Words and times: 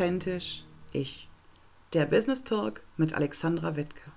authentisch 0.00 0.64
ich. 0.92 1.28
Der 1.92 2.06
Business 2.06 2.42
Talk 2.42 2.80
mit 2.96 3.12
Alexandra 3.12 3.76
Wittke. 3.76 4.12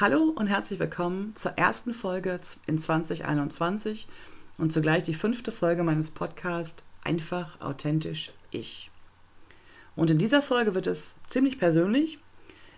Hallo 0.00 0.32
und 0.34 0.46
herzlich 0.46 0.80
willkommen 0.80 1.34
zur 1.36 1.50
ersten 1.58 1.92
Folge 1.92 2.40
in 2.66 2.78
2021 2.78 4.08
und 4.56 4.72
zugleich 4.72 5.02
die 5.02 5.12
fünfte 5.12 5.52
Folge 5.52 5.82
meines 5.82 6.10
Podcasts 6.10 6.82
Einfach 7.04 7.60
authentisch 7.60 8.32
ich. 8.50 8.90
Und 9.94 10.10
in 10.10 10.16
dieser 10.16 10.40
Folge 10.40 10.74
wird 10.74 10.86
es 10.86 11.16
ziemlich 11.28 11.58
persönlich. 11.58 12.18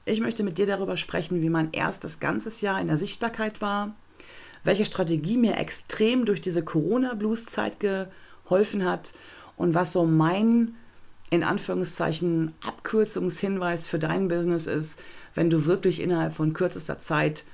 Ich 0.04 0.18
möchte 0.18 0.42
mit 0.42 0.58
dir 0.58 0.66
darüber 0.66 0.96
sprechen, 0.96 1.42
wie 1.42 1.48
mein 1.48 1.72
erstes 1.72 2.18
ganzes 2.18 2.60
Jahr 2.60 2.80
in 2.80 2.88
der 2.88 2.98
Sichtbarkeit 2.98 3.60
war, 3.60 3.94
welche 4.64 4.84
Strategie 4.84 5.36
mir 5.36 5.58
extrem 5.58 6.24
durch 6.24 6.40
diese 6.40 6.64
Corona-Blues-Zeit 6.64 7.78
geholfen 7.78 8.84
hat 8.84 9.12
und 9.56 9.74
was 9.74 9.92
so 9.92 10.04
mein 10.04 10.74
in 11.34 11.42
Anführungszeichen 11.42 12.54
Abkürzungshinweis 12.66 13.86
für 13.86 13.98
dein 13.98 14.28
Business 14.28 14.66
ist, 14.66 14.98
wenn 15.34 15.50
du 15.50 15.66
wirklich 15.66 16.00
innerhalb 16.00 16.34
von 16.34 16.52
kürzester 16.52 16.98
Zeit 16.98 17.44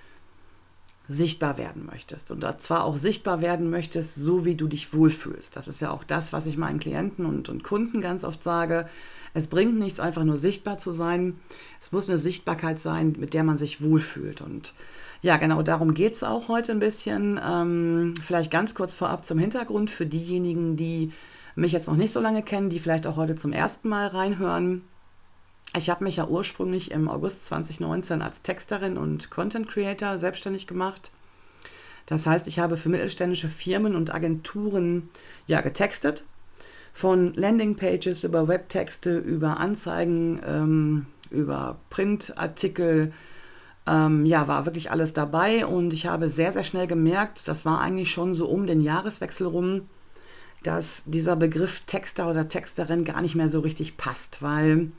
sichtbar 1.08 1.58
werden 1.58 1.86
möchtest. 1.86 2.30
Und 2.30 2.44
zwar 2.62 2.84
auch 2.84 2.96
sichtbar 2.96 3.40
werden 3.40 3.68
möchtest, 3.68 4.14
so 4.14 4.44
wie 4.44 4.54
du 4.54 4.68
dich 4.68 4.94
wohlfühlst. 4.94 5.56
Das 5.56 5.66
ist 5.66 5.80
ja 5.80 5.90
auch 5.90 6.04
das, 6.04 6.32
was 6.32 6.46
ich 6.46 6.56
meinen 6.56 6.78
Klienten 6.78 7.26
und, 7.26 7.48
und 7.48 7.64
Kunden 7.64 8.00
ganz 8.00 8.22
oft 8.22 8.44
sage. 8.44 8.88
Es 9.34 9.48
bringt 9.48 9.76
nichts, 9.76 9.98
einfach 9.98 10.22
nur 10.22 10.38
sichtbar 10.38 10.78
zu 10.78 10.92
sein. 10.92 11.40
Es 11.80 11.90
muss 11.90 12.08
eine 12.08 12.20
Sichtbarkeit 12.20 12.78
sein, 12.78 13.16
mit 13.18 13.34
der 13.34 13.42
man 13.42 13.58
sich 13.58 13.82
wohlfühlt. 13.82 14.40
Und 14.40 14.72
ja, 15.20 15.36
genau 15.36 15.62
darum 15.62 15.94
geht 15.94 16.14
es 16.14 16.22
auch 16.22 16.46
heute 16.46 16.72
ein 16.72 16.78
bisschen. 16.78 17.40
Ähm, 17.44 18.14
vielleicht 18.22 18.52
ganz 18.52 18.76
kurz 18.76 18.94
vorab 18.94 19.24
zum 19.24 19.38
Hintergrund 19.38 19.90
für 19.90 20.06
diejenigen, 20.06 20.76
die 20.76 21.12
mich 21.54 21.72
jetzt 21.72 21.88
noch 21.88 21.96
nicht 21.96 22.12
so 22.12 22.20
lange 22.20 22.42
kennen, 22.42 22.70
die 22.70 22.78
vielleicht 22.78 23.06
auch 23.06 23.16
heute 23.16 23.36
zum 23.36 23.52
ersten 23.52 23.88
Mal 23.88 24.06
reinhören. 24.06 24.82
Ich 25.76 25.88
habe 25.88 26.04
mich 26.04 26.16
ja 26.16 26.26
ursprünglich 26.26 26.90
im 26.90 27.08
August 27.08 27.44
2019 27.44 28.22
als 28.22 28.42
Texterin 28.42 28.96
und 28.98 29.30
Content 29.30 29.68
Creator 29.68 30.18
selbstständig 30.18 30.66
gemacht. 30.66 31.10
Das 32.06 32.26
heißt, 32.26 32.48
ich 32.48 32.58
habe 32.58 32.76
für 32.76 32.88
mittelständische 32.88 33.48
Firmen 33.48 33.94
und 33.94 34.12
Agenturen 34.12 35.08
ja 35.46 35.60
getextet. 35.60 36.24
Von 36.92 37.34
Landingpages 37.34 38.24
über 38.24 38.48
Webtexte, 38.48 39.16
über 39.18 39.58
Anzeigen, 39.58 40.40
ähm, 40.44 41.06
über 41.30 41.78
Printartikel. 41.88 43.12
Ähm, 43.86 44.26
ja, 44.26 44.48
war 44.48 44.66
wirklich 44.66 44.90
alles 44.90 45.12
dabei 45.12 45.64
und 45.64 45.92
ich 45.92 46.06
habe 46.06 46.28
sehr, 46.28 46.52
sehr 46.52 46.64
schnell 46.64 46.88
gemerkt, 46.88 47.48
das 47.48 47.64
war 47.64 47.80
eigentlich 47.80 48.10
schon 48.10 48.34
so 48.34 48.46
um 48.48 48.66
den 48.66 48.80
Jahreswechsel 48.80 49.46
rum, 49.46 49.82
dass 50.62 51.04
dieser 51.06 51.36
Begriff 51.36 51.82
Texter 51.86 52.28
oder 52.30 52.48
Texterin 52.48 53.04
gar 53.04 53.22
nicht 53.22 53.34
mehr 53.34 53.48
so 53.48 53.60
richtig 53.60 53.96
passt, 53.96 54.42
weil 54.42 54.92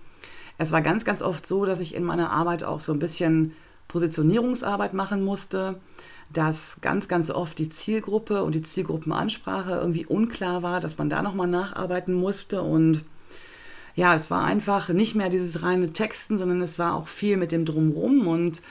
es 0.57 0.71
war 0.71 0.81
ganz, 0.81 1.05
ganz 1.05 1.21
oft 1.21 1.45
so, 1.45 1.65
dass 1.65 1.79
ich 1.79 1.95
in 1.95 2.03
meiner 2.03 2.31
Arbeit 2.31 2.63
auch 2.63 2.79
so 2.79 2.93
ein 2.93 2.99
bisschen 2.99 3.53
Positionierungsarbeit 3.87 4.93
machen 4.93 5.23
musste, 5.23 5.79
dass 6.31 6.77
ganz, 6.81 7.07
ganz 7.07 7.29
oft 7.29 7.59
die 7.59 7.69
Zielgruppe 7.69 8.43
und 8.43 8.55
die 8.55 8.61
Zielgruppenansprache 8.61 9.73
irgendwie 9.73 10.05
unklar 10.05 10.63
war, 10.63 10.79
dass 10.79 10.97
man 10.97 11.09
da 11.09 11.21
nochmal 11.21 11.47
nacharbeiten 11.47 12.13
musste. 12.13 12.61
Und 12.61 13.03
ja, 13.95 14.15
es 14.15 14.31
war 14.31 14.45
einfach 14.45 14.89
nicht 14.89 15.15
mehr 15.15 15.29
dieses 15.29 15.61
reine 15.63 15.91
Texten, 15.91 16.37
sondern 16.37 16.61
es 16.61 16.79
war 16.79 16.95
auch 16.95 17.07
viel 17.07 17.37
mit 17.37 17.51
dem 17.51 17.65
Drumrum. 17.65 18.27
Und 18.27 18.61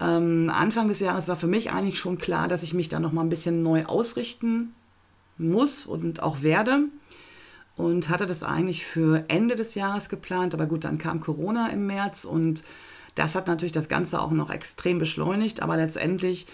ähm, 0.00 0.50
Anfang 0.52 0.88
des 0.88 1.00
Jahres 1.00 1.28
war 1.28 1.36
für 1.36 1.46
mich 1.46 1.70
eigentlich 1.70 1.98
schon 1.98 2.18
klar, 2.18 2.48
dass 2.48 2.64
ich 2.64 2.74
mich 2.74 2.88
da 2.88 2.98
nochmal 2.98 3.24
ein 3.24 3.30
bisschen 3.30 3.62
neu 3.62 3.84
ausrichten 3.84 4.74
muss 5.38 5.86
und 5.86 6.22
auch 6.22 6.42
werde. 6.42 6.84
Und 7.76 8.08
hatte 8.08 8.26
das 8.26 8.44
eigentlich 8.44 8.86
für 8.86 9.24
Ende 9.26 9.56
des 9.56 9.74
Jahres 9.74 10.08
geplant, 10.08 10.54
aber 10.54 10.66
gut, 10.66 10.84
dann 10.84 10.98
kam 10.98 11.20
Corona 11.20 11.70
im 11.70 11.86
März 11.86 12.24
und 12.24 12.62
das 13.16 13.34
hat 13.34 13.48
natürlich 13.48 13.72
das 13.72 13.88
Ganze 13.88 14.20
auch 14.20 14.30
noch 14.30 14.50
extrem 14.50 15.00
beschleunigt, 15.00 15.60
aber 15.60 15.76
letztendlich 15.76 16.46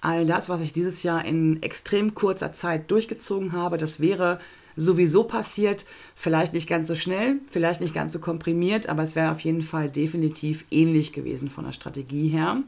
all 0.00 0.26
das, 0.26 0.48
was 0.48 0.60
ich 0.60 0.72
dieses 0.72 1.02
Jahr 1.02 1.24
in 1.24 1.62
extrem 1.62 2.14
kurzer 2.14 2.52
Zeit 2.52 2.90
durchgezogen 2.90 3.52
habe, 3.52 3.78
das 3.78 4.00
wäre 4.00 4.38
sowieso 4.76 5.24
passiert. 5.24 5.84
Vielleicht 6.14 6.52
nicht 6.52 6.68
ganz 6.68 6.88
so 6.88 6.96
schnell, 6.96 7.36
vielleicht 7.46 7.80
nicht 7.80 7.94
ganz 7.94 8.12
so 8.12 8.18
komprimiert, 8.18 8.88
aber 8.88 9.02
es 9.02 9.16
wäre 9.16 9.30
auf 9.30 9.40
jeden 9.40 9.62
Fall 9.62 9.90
definitiv 9.90 10.64
ähnlich 10.70 11.12
gewesen 11.12 11.50
von 11.50 11.64
der 11.64 11.72
Strategie 11.72 12.28
her. 12.28 12.62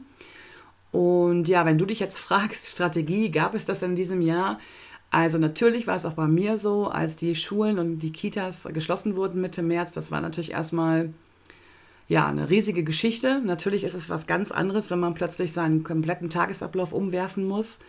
Und 0.91 1.49
ja, 1.49 1.65
wenn 1.65 1.77
du 1.77 1.85
dich 1.85 1.99
jetzt 1.99 2.19
fragst, 2.19 2.67
Strategie, 2.67 3.31
gab 3.31 3.53
es 3.53 3.65
das 3.65 3.81
in 3.81 3.95
diesem 3.95 4.21
Jahr? 4.21 4.59
Also 5.15 5.37
natürlich 5.37 5.87
war 5.87 5.95
es 5.95 6.03
auch 6.03 6.11
bei 6.11 6.27
mir 6.27 6.57
so, 6.57 6.89
als 6.89 7.15
die 7.15 7.35
Schulen 7.35 7.79
und 7.79 7.99
die 7.99 8.11
Kitas 8.11 8.67
geschlossen 8.73 9.15
wurden 9.15 9.39
Mitte 9.39 9.63
März, 9.63 9.93
das 9.93 10.11
war 10.11 10.19
natürlich 10.19 10.51
erstmal 10.51 11.13
ja, 12.09 12.27
eine 12.27 12.49
riesige 12.49 12.83
Geschichte. 12.83 13.39
Natürlich 13.39 13.85
ist 13.85 13.93
es 13.93 14.09
was 14.09 14.27
ganz 14.27 14.51
anderes, 14.51 14.91
wenn 14.91 14.99
man 14.99 15.13
plötzlich 15.13 15.53
seinen 15.53 15.85
kompletten 15.85 16.29
Tagesablauf 16.29 16.91
umwerfen 16.91 17.47
muss. 17.47 17.79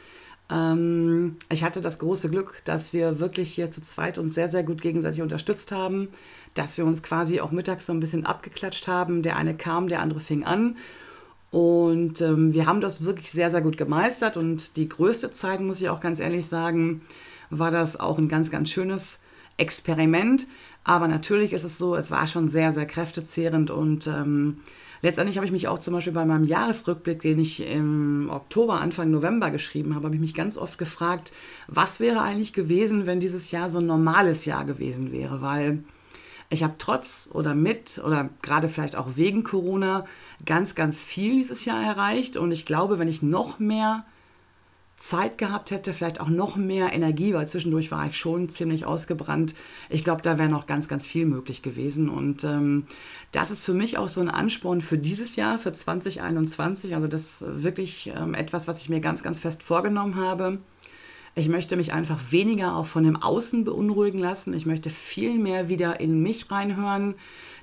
Ähm, 0.52 1.34
ich 1.50 1.64
hatte 1.64 1.80
das 1.80 1.98
große 1.98 2.30
Glück, 2.30 2.62
dass 2.64 2.92
wir 2.92 3.18
wirklich 3.18 3.52
hier 3.52 3.72
zu 3.72 3.82
zweit 3.82 4.18
uns 4.18 4.34
sehr, 4.34 4.46
sehr 4.46 4.62
gut 4.62 4.80
gegenseitig 4.80 5.20
unterstützt 5.20 5.72
haben, 5.72 6.06
dass 6.54 6.78
wir 6.78 6.84
uns 6.84 7.02
quasi 7.02 7.40
auch 7.40 7.50
mittags 7.50 7.86
so 7.86 7.92
ein 7.92 7.98
bisschen 7.98 8.24
abgeklatscht 8.24 8.86
haben. 8.86 9.22
Der 9.22 9.36
eine 9.36 9.56
kam, 9.56 9.88
der 9.88 10.00
andere 10.00 10.20
fing 10.20 10.44
an. 10.44 10.76
Und 11.50 12.20
ähm, 12.20 12.52
wir 12.52 12.66
haben 12.66 12.80
das 12.80 13.04
wirklich 13.04 13.30
sehr, 13.30 13.50
sehr 13.50 13.62
gut 13.62 13.76
gemeistert. 13.76 14.36
Und 14.36 14.76
die 14.76 14.88
größte 14.88 15.30
Zeit, 15.30 15.60
muss 15.60 15.80
ich 15.80 15.88
auch 15.88 16.00
ganz 16.00 16.20
ehrlich 16.20 16.46
sagen, 16.46 17.02
war 17.50 17.70
das 17.70 17.98
auch 17.98 18.18
ein 18.18 18.28
ganz, 18.28 18.50
ganz 18.50 18.70
schönes 18.70 19.20
Experiment. 19.56 20.46
Aber 20.84 21.08
natürlich 21.08 21.52
ist 21.52 21.64
es 21.64 21.78
so, 21.78 21.96
es 21.96 22.10
war 22.10 22.26
schon 22.26 22.48
sehr, 22.48 22.72
sehr 22.72 22.86
kräftezehrend. 22.86 23.70
Und 23.70 24.06
ähm, 24.06 24.58
letztendlich 25.02 25.36
habe 25.36 25.46
ich 25.46 25.52
mich 25.52 25.68
auch 25.68 25.78
zum 25.78 25.94
Beispiel 25.94 26.12
bei 26.12 26.24
meinem 26.24 26.44
Jahresrückblick, 26.44 27.22
den 27.22 27.38
ich 27.38 27.66
im 27.66 28.28
Oktober, 28.30 28.80
Anfang 28.80 29.10
November 29.10 29.50
geschrieben 29.50 29.94
habe, 29.94 30.06
habe 30.06 30.14
ich 30.14 30.20
mich 30.20 30.34
ganz 30.34 30.56
oft 30.56 30.78
gefragt, 30.78 31.32
was 31.68 32.00
wäre 32.00 32.22
eigentlich 32.22 32.52
gewesen, 32.52 33.06
wenn 33.06 33.20
dieses 33.20 33.50
Jahr 33.50 33.70
so 33.70 33.78
ein 33.78 33.86
normales 33.86 34.44
Jahr 34.44 34.64
gewesen 34.64 35.10
wäre. 35.10 35.42
Weil 35.42 35.84
ich 36.48 36.62
habe 36.62 36.74
trotz 36.78 37.28
oder 37.32 37.54
mit 37.54 38.00
oder 38.04 38.30
gerade 38.42 38.68
vielleicht 38.68 38.96
auch 38.96 39.16
wegen 39.16 39.42
Corona 39.42 40.04
ganz, 40.44 40.74
ganz 40.74 41.02
viel 41.02 41.36
dieses 41.36 41.64
Jahr 41.64 41.82
erreicht. 41.82 42.36
Und 42.36 42.52
ich 42.52 42.66
glaube, 42.66 42.98
wenn 42.98 43.08
ich 43.08 43.22
noch 43.22 43.58
mehr 43.58 44.04
Zeit 44.96 45.36
gehabt 45.36 45.70
hätte, 45.72 45.92
vielleicht 45.92 46.20
auch 46.20 46.28
noch 46.28 46.56
mehr 46.56 46.92
Energie, 46.92 47.34
weil 47.34 47.48
zwischendurch 47.48 47.90
war 47.90 48.06
ich 48.06 48.16
schon 48.16 48.48
ziemlich 48.48 48.86
ausgebrannt. 48.86 49.54
Ich 49.90 50.04
glaube, 50.04 50.22
da 50.22 50.38
wäre 50.38 50.48
noch 50.48 50.66
ganz, 50.66 50.88
ganz 50.88 51.06
viel 51.06 51.26
möglich 51.26 51.62
gewesen. 51.62 52.08
Und 52.08 52.44
ähm, 52.44 52.86
das 53.32 53.50
ist 53.50 53.64
für 53.64 53.74
mich 53.74 53.98
auch 53.98 54.08
so 54.08 54.22
ein 54.22 54.30
Ansporn 54.30 54.80
für 54.80 54.96
dieses 54.96 55.36
Jahr, 55.36 55.58
für 55.58 55.72
2021. 55.72 56.94
Also 56.94 57.08
das 57.08 57.42
ist 57.42 57.62
wirklich 57.62 58.12
ähm, 58.16 58.32
etwas, 58.32 58.68
was 58.68 58.80
ich 58.80 58.88
mir 58.88 59.00
ganz, 59.00 59.22
ganz 59.22 59.40
fest 59.40 59.62
vorgenommen 59.62 60.14
habe 60.16 60.60
ich 61.38 61.50
möchte 61.50 61.76
mich 61.76 61.92
einfach 61.92 62.18
weniger 62.30 62.76
auch 62.76 62.86
von 62.86 63.04
dem 63.04 63.16
Außen 63.22 63.64
beunruhigen 63.64 64.18
lassen. 64.18 64.54
Ich 64.54 64.64
möchte 64.64 64.88
viel 64.88 65.38
mehr 65.38 65.68
wieder 65.68 66.00
in 66.00 66.22
mich 66.22 66.50
reinhören. 66.50 67.14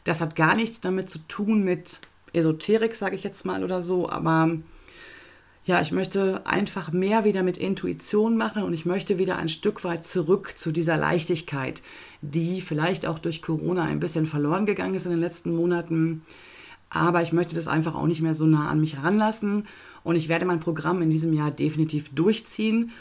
Das 0.04 0.22
hat 0.22 0.36
gar 0.36 0.56
nichts 0.56 0.80
damit 0.80 1.10
zu 1.10 1.18
tun 1.28 1.64
mit 1.64 1.98
Esoterik, 2.34 2.94
sage 2.94 3.16
ich 3.16 3.24
jetzt 3.24 3.46
mal 3.46 3.64
oder 3.64 3.82
so, 3.82 4.08
aber 4.08 4.58
ja, 5.66 5.82
ich 5.82 5.92
möchte 5.92 6.46
einfach 6.46 6.92
mehr 6.92 7.24
wieder 7.24 7.42
mit 7.42 7.58
Intuition 7.58 8.38
machen 8.38 8.64
und 8.64 8.74
ich 8.74 8.86
möchte 8.86 9.18
wieder 9.18 9.38
ein 9.38 9.50
Stück 9.50 9.84
weit 9.84 10.06
zurück 10.06 10.54
zu 10.56 10.72
dieser 10.72 10.98
Leichtigkeit, 10.98 11.82
die 12.22 12.62
vielleicht 12.62 13.08
auch 13.08 13.18
durch 13.18 13.42
Corona 13.42 13.84
ein 13.84 14.00
bisschen 14.00 14.28
verloren 14.28 14.66
gegangen 14.66 14.94
ist 14.94 15.06
in 15.06 15.12
den 15.12 15.22
letzten 15.22 15.56
Monaten. 15.56 16.24
Aber 16.90 17.24
ich 17.24 17.34
möchte 17.34 17.56
das 17.56 17.68
einfach 17.68 17.96
auch 17.96 18.08
nicht 18.08 18.22
mehr 18.22 18.36
so 18.36 18.46
nah 18.46 18.70
an 18.70 18.82
mich 18.82 18.98
heranlassen 18.98 19.68
und 20.04 20.16
ich 20.16 20.30
werde 20.30 20.46
mein 20.46 20.60
Programm 20.60 21.02
in 21.02 21.10
diesem 21.10 21.34
Jahr 21.34 21.50
definitiv 21.50 22.14
durchziehen 22.14 22.92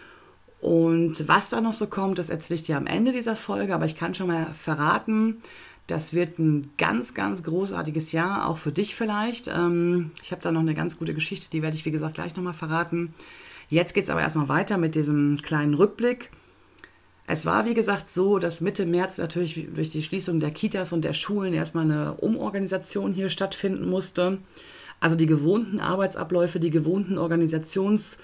und 0.62 1.26
was 1.26 1.50
da 1.50 1.60
noch 1.60 1.72
so 1.72 1.88
kommt, 1.88 2.18
das 2.18 2.30
erzähle 2.30 2.54
ich 2.54 2.62
dir 2.62 2.76
am 2.76 2.86
Ende 2.86 3.10
dieser 3.10 3.34
Folge, 3.34 3.74
aber 3.74 3.84
ich 3.84 3.96
kann 3.96 4.14
schon 4.14 4.28
mal 4.28 4.46
verraten, 4.54 5.42
das 5.88 6.14
wird 6.14 6.38
ein 6.38 6.70
ganz, 6.78 7.14
ganz 7.14 7.42
großartiges 7.42 8.12
Jahr, 8.12 8.48
auch 8.48 8.58
für 8.58 8.70
dich 8.70 8.94
vielleicht. 8.94 9.48
Ähm, 9.48 10.12
ich 10.22 10.30
habe 10.30 10.40
da 10.40 10.52
noch 10.52 10.60
eine 10.60 10.76
ganz 10.76 10.96
gute 10.96 11.14
Geschichte, 11.14 11.48
die 11.50 11.62
werde 11.62 11.76
ich, 11.76 11.84
wie 11.84 11.90
gesagt, 11.90 12.14
gleich 12.14 12.36
nochmal 12.36 12.54
verraten. 12.54 13.12
Jetzt 13.70 13.92
geht 13.92 14.04
es 14.04 14.10
aber 14.10 14.20
erstmal 14.20 14.48
weiter 14.48 14.78
mit 14.78 14.94
diesem 14.94 15.36
kleinen 15.42 15.74
Rückblick. 15.74 16.30
Es 17.26 17.44
war, 17.44 17.66
wie 17.66 17.74
gesagt, 17.74 18.08
so, 18.08 18.38
dass 18.38 18.60
Mitte 18.60 18.86
März 18.86 19.18
natürlich 19.18 19.66
durch 19.74 19.90
die 19.90 20.04
Schließung 20.04 20.38
der 20.38 20.52
Kitas 20.52 20.92
und 20.92 21.04
der 21.04 21.12
Schulen 21.12 21.54
erstmal 21.54 21.90
eine 21.90 22.14
Umorganisation 22.14 23.12
hier 23.12 23.30
stattfinden 23.30 23.90
musste. 23.90 24.38
Also 25.00 25.16
die 25.16 25.26
gewohnten 25.26 25.80
Arbeitsabläufe, 25.80 26.60
die 26.60 26.70
gewohnten 26.70 27.18
Organisations- 27.18 28.18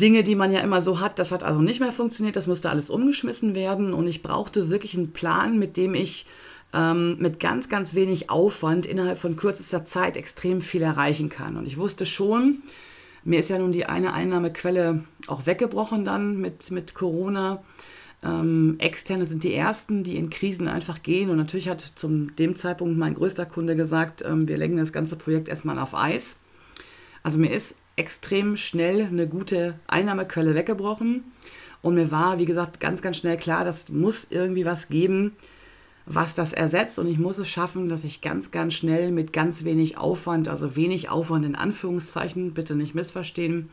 Dinge, 0.00 0.24
die 0.24 0.34
man 0.34 0.50
ja 0.50 0.60
immer 0.60 0.80
so 0.80 1.00
hat, 1.00 1.18
das 1.18 1.30
hat 1.30 1.42
also 1.42 1.60
nicht 1.60 1.80
mehr 1.80 1.92
funktioniert, 1.92 2.36
das 2.36 2.46
musste 2.46 2.70
alles 2.70 2.90
umgeschmissen 2.90 3.54
werden 3.54 3.94
und 3.94 4.06
ich 4.06 4.22
brauchte 4.22 4.68
wirklich 4.68 4.96
einen 4.96 5.12
Plan, 5.12 5.58
mit 5.58 5.76
dem 5.76 5.94
ich 5.94 6.26
ähm, 6.72 7.16
mit 7.18 7.38
ganz, 7.38 7.68
ganz 7.68 7.94
wenig 7.94 8.30
Aufwand 8.30 8.86
innerhalb 8.86 9.18
von 9.18 9.36
kürzester 9.36 9.84
Zeit 9.84 10.16
extrem 10.16 10.60
viel 10.60 10.82
erreichen 10.82 11.28
kann. 11.28 11.56
Und 11.56 11.66
ich 11.66 11.76
wusste 11.76 12.06
schon, 12.06 12.62
mir 13.22 13.38
ist 13.38 13.50
ja 13.50 13.58
nun 13.58 13.72
die 13.72 13.86
eine 13.86 14.12
Einnahmequelle 14.12 15.04
auch 15.28 15.46
weggebrochen 15.46 16.04
dann 16.04 16.38
mit, 16.38 16.70
mit 16.72 16.94
Corona. 16.94 17.62
Ähm, 18.24 18.76
Externe 18.78 19.26
sind 19.26 19.44
die 19.44 19.54
ersten, 19.54 20.02
die 20.02 20.16
in 20.16 20.30
Krisen 20.30 20.66
einfach 20.66 21.02
gehen. 21.02 21.30
Und 21.30 21.36
natürlich 21.36 21.68
hat 21.68 21.80
zum 21.94 22.34
dem 22.36 22.56
Zeitpunkt 22.56 22.98
mein 22.98 23.14
größter 23.14 23.46
Kunde 23.46 23.76
gesagt, 23.76 24.22
ähm, 24.26 24.48
wir 24.48 24.58
legen 24.58 24.76
das 24.76 24.92
ganze 24.92 25.16
Projekt 25.16 25.48
erstmal 25.48 25.78
auf 25.78 25.94
Eis. 25.94 26.36
Also 27.22 27.38
mir 27.38 27.52
ist 27.52 27.76
extrem 27.96 28.56
schnell 28.56 29.06
eine 29.06 29.28
gute 29.28 29.78
Einnahmequelle 29.86 30.54
weggebrochen. 30.54 31.24
Und 31.82 31.94
mir 31.94 32.10
war, 32.10 32.38
wie 32.38 32.46
gesagt, 32.46 32.80
ganz, 32.80 33.02
ganz 33.02 33.18
schnell 33.18 33.36
klar, 33.36 33.64
das 33.64 33.90
muss 33.90 34.28
irgendwie 34.30 34.64
was 34.64 34.88
geben, 34.88 35.32
was 36.06 36.34
das 36.34 36.52
ersetzt. 36.52 36.98
Und 36.98 37.06
ich 37.06 37.18
muss 37.18 37.38
es 37.38 37.48
schaffen, 37.48 37.88
dass 37.88 38.04
ich 38.04 38.20
ganz, 38.20 38.50
ganz 38.50 38.74
schnell 38.74 39.12
mit 39.12 39.32
ganz 39.32 39.64
wenig 39.64 39.98
Aufwand, 39.98 40.48
also 40.48 40.76
wenig 40.76 41.10
Aufwand 41.10 41.44
in 41.44 41.54
Anführungszeichen, 41.54 42.54
bitte 42.54 42.74
nicht 42.74 42.94
missverstehen, 42.94 43.70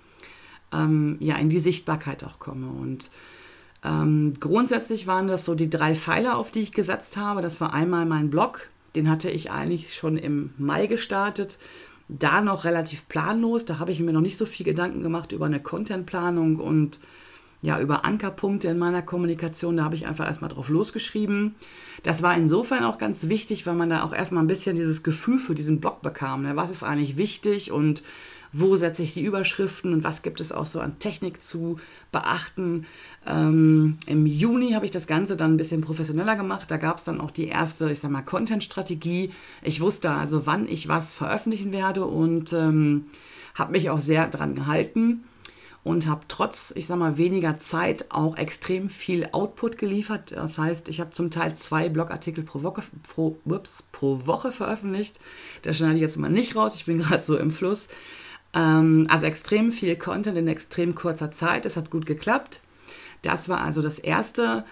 ähm, 0.73 1.17
ja, 1.19 1.35
in 1.37 1.49
die 1.49 1.59
Sichtbarkeit 1.59 2.23
auch 2.23 2.39
komme. 2.39 2.67
Und 2.67 3.09
ähm, 3.83 4.33
grundsätzlich 4.39 5.07
waren 5.07 5.27
das 5.27 5.45
so 5.45 5.55
die 5.55 5.69
drei 5.69 5.95
Pfeiler, 5.95 6.37
auf 6.37 6.51
die 6.51 6.59
ich 6.59 6.71
gesetzt 6.71 7.17
habe. 7.17 7.41
Das 7.41 7.61
war 7.61 7.73
einmal 7.73 8.05
mein 8.05 8.29
Blog, 8.29 8.67
den 8.95 9.09
hatte 9.09 9.29
ich 9.29 9.51
eigentlich 9.51 9.95
schon 9.95 10.17
im 10.17 10.53
Mai 10.57 10.87
gestartet. 10.87 11.57
Da 12.13 12.41
noch 12.41 12.65
relativ 12.65 13.07
planlos, 13.07 13.63
da 13.63 13.79
habe 13.79 13.93
ich 13.93 14.01
mir 14.01 14.11
noch 14.11 14.19
nicht 14.19 14.35
so 14.35 14.45
viel 14.45 14.65
Gedanken 14.65 15.01
gemacht 15.01 15.31
über 15.31 15.45
eine 15.45 15.61
Contentplanung 15.61 16.57
und 16.57 16.99
ja, 17.61 17.79
über 17.79 18.03
Ankerpunkte 18.03 18.67
in 18.67 18.77
meiner 18.77 19.01
Kommunikation, 19.01 19.77
da 19.77 19.83
habe 19.85 19.95
ich 19.95 20.07
einfach 20.07 20.25
erstmal 20.25 20.49
drauf 20.49 20.67
losgeschrieben. 20.67 21.55
Das 22.03 22.21
war 22.21 22.35
insofern 22.35 22.83
auch 22.83 22.97
ganz 22.97 23.29
wichtig, 23.29 23.65
weil 23.65 23.75
man 23.75 23.89
da 23.89 24.03
auch 24.03 24.13
erstmal 24.13 24.43
ein 24.43 24.47
bisschen 24.47 24.75
dieses 24.75 25.03
Gefühl 25.03 25.39
für 25.39 25.55
diesen 25.55 25.79
Blog 25.79 26.01
bekam. 26.01 26.41
Ne? 26.41 26.55
Was 26.57 26.69
ist 26.69 26.83
eigentlich 26.83 27.17
wichtig 27.17 27.71
und 27.71 28.03
wo 28.53 28.75
setze 28.75 29.03
ich 29.03 29.13
die 29.13 29.23
Überschriften 29.23 29.93
und 29.93 30.03
was 30.03 30.21
gibt 30.21 30.41
es 30.41 30.51
auch 30.51 30.65
so 30.65 30.79
an 30.79 30.99
Technik 30.99 31.41
zu 31.41 31.79
beachten. 32.11 32.85
Ähm, 33.25 33.97
Im 34.07 34.25
Juni 34.25 34.71
habe 34.71 34.85
ich 34.85 34.91
das 34.91 35.07
Ganze 35.07 35.37
dann 35.37 35.53
ein 35.53 35.57
bisschen 35.57 35.81
professioneller 35.81 36.35
gemacht. 36.35 36.69
Da 36.69 36.77
gab 36.77 36.97
es 36.97 37.03
dann 37.03 37.21
auch 37.21 37.31
die 37.31 37.47
erste, 37.47 37.91
ich 37.91 37.99
sag 37.99 38.11
mal, 38.11 38.21
Content-Strategie. 38.21 39.31
Ich 39.61 39.81
wusste 39.81 40.11
also, 40.11 40.45
wann 40.45 40.67
ich 40.67 40.87
was 40.87 41.13
veröffentlichen 41.13 41.71
werde 41.71 42.05
und 42.05 42.51
ähm, 42.53 43.05
habe 43.55 43.71
mich 43.71 43.89
auch 43.89 43.99
sehr 43.99 44.27
dran 44.27 44.55
gehalten 44.55 45.23
und 45.83 46.07
habe 46.07 46.21
trotz, 46.27 46.71
ich 46.75 46.85
sag 46.85 46.97
mal, 46.99 47.17
weniger 47.17 47.57
Zeit 47.57 48.05
auch 48.09 48.37
extrem 48.37 48.89
viel 48.89 49.29
Output 49.31 49.77
geliefert. 49.77 50.31
Das 50.31 50.57
heißt, 50.57 50.89
ich 50.89 50.99
habe 50.99 51.11
zum 51.11 51.31
Teil 51.31 51.55
zwei 51.55 51.89
Blogartikel 51.89 52.43
pro 52.43 52.61
Woche, 52.61 52.83
pro, 53.07 53.37
ups, 53.45 53.87
pro 53.91 54.27
Woche 54.27 54.51
veröffentlicht. 54.51 55.19
Das 55.63 55.77
schneide 55.77 55.95
ich 55.95 56.01
jetzt 56.01 56.17
mal 56.17 56.29
nicht 56.29 56.55
raus, 56.55 56.75
ich 56.75 56.85
bin 56.85 56.97
gerade 56.99 57.23
so 57.23 57.37
im 57.37 57.51
Fluss. 57.51 57.87
Ähm, 58.53 59.07
also 59.09 59.25
extrem 59.25 59.71
viel 59.71 59.95
Content 59.95 60.37
in 60.37 60.47
extrem 60.47 60.95
kurzer 60.95 61.31
Zeit. 61.31 61.65
Es 61.65 61.77
hat 61.77 61.89
gut 61.89 62.05
geklappt. 62.05 62.61
Das 63.21 63.49
war 63.49 63.61
also 63.61 63.81
das 63.81 63.99
Erste, 63.99 64.65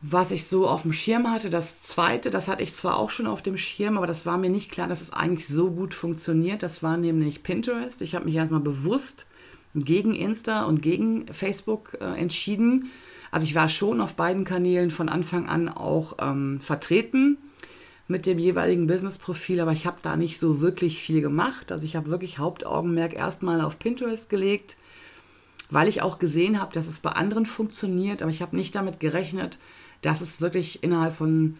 was 0.00 0.30
ich 0.30 0.46
so 0.46 0.66
auf 0.66 0.82
dem 0.82 0.92
Schirm 0.92 1.30
hatte. 1.30 1.50
Das 1.50 1.82
Zweite, 1.82 2.30
das 2.30 2.48
hatte 2.48 2.62
ich 2.62 2.74
zwar 2.74 2.96
auch 2.96 3.10
schon 3.10 3.26
auf 3.26 3.42
dem 3.42 3.56
Schirm, 3.56 3.96
aber 3.96 4.06
das 4.06 4.26
war 4.26 4.38
mir 4.38 4.50
nicht 4.50 4.70
klar, 4.72 4.88
dass 4.88 5.00
es 5.00 5.12
eigentlich 5.12 5.46
so 5.46 5.70
gut 5.70 5.94
funktioniert. 5.94 6.62
Das 6.62 6.82
war 6.82 6.96
nämlich 6.96 7.42
Pinterest. 7.42 8.02
Ich 8.02 8.14
habe 8.14 8.24
mich 8.24 8.34
erstmal 8.34 8.60
bewusst 8.60 9.26
gegen 9.74 10.14
Insta 10.14 10.64
und 10.64 10.82
gegen 10.82 11.26
Facebook 11.32 11.96
äh, 12.00 12.04
entschieden. 12.20 12.90
Also 13.30 13.44
ich 13.44 13.54
war 13.54 13.68
schon 13.68 14.00
auf 14.00 14.14
beiden 14.14 14.44
Kanälen 14.44 14.90
von 14.90 15.08
Anfang 15.08 15.48
an 15.48 15.68
auch 15.68 16.16
ähm, 16.20 16.60
vertreten 16.60 17.38
mit 18.12 18.26
dem 18.26 18.38
jeweiligen 18.38 18.86
Business-Profil, 18.86 19.60
aber 19.60 19.72
ich 19.72 19.86
habe 19.86 19.96
da 20.02 20.16
nicht 20.16 20.38
so 20.38 20.60
wirklich 20.60 21.00
viel 21.00 21.22
gemacht. 21.22 21.72
Also 21.72 21.84
ich 21.84 21.96
habe 21.96 22.10
wirklich 22.10 22.38
Hauptaugenmerk 22.38 23.14
erstmal 23.14 23.60
auf 23.60 23.78
Pinterest 23.78 24.28
gelegt, 24.28 24.76
weil 25.70 25.88
ich 25.88 26.02
auch 26.02 26.20
gesehen 26.20 26.60
habe, 26.60 26.72
dass 26.74 26.86
es 26.86 27.00
bei 27.00 27.10
anderen 27.10 27.46
funktioniert, 27.46 28.22
aber 28.22 28.30
ich 28.30 28.42
habe 28.42 28.54
nicht 28.54 28.74
damit 28.74 29.00
gerechnet, 29.00 29.58
dass 30.02 30.20
es 30.20 30.40
wirklich 30.40 30.84
innerhalb 30.84 31.16
von 31.16 31.56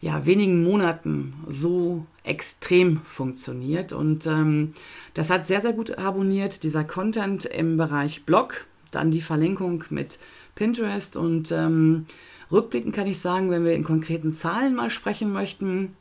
ja, 0.00 0.26
wenigen 0.26 0.62
Monaten 0.62 1.34
so 1.46 2.04
extrem 2.24 3.00
funktioniert. 3.02 3.92
Und 3.92 4.26
ähm, 4.26 4.74
das 5.14 5.30
hat 5.30 5.46
sehr, 5.46 5.60
sehr 5.60 5.72
gut 5.72 5.96
harmoniert, 5.96 6.64
dieser 6.64 6.84
Content 6.84 7.44
im 7.46 7.76
Bereich 7.76 8.24
Blog, 8.24 8.66
dann 8.90 9.10
die 9.10 9.22
Verlinkung 9.22 9.84
mit 9.90 10.18
Pinterest 10.56 11.16
und 11.16 11.52
ähm, 11.52 12.06
Rückblickend 12.50 12.94
kann 12.94 13.06
ich 13.06 13.18
sagen, 13.18 13.50
wenn 13.50 13.64
wir 13.64 13.74
in 13.74 13.84
konkreten 13.84 14.32
Zahlen 14.32 14.74
mal 14.74 14.90
sprechen 14.90 15.32
möchten, 15.32 15.96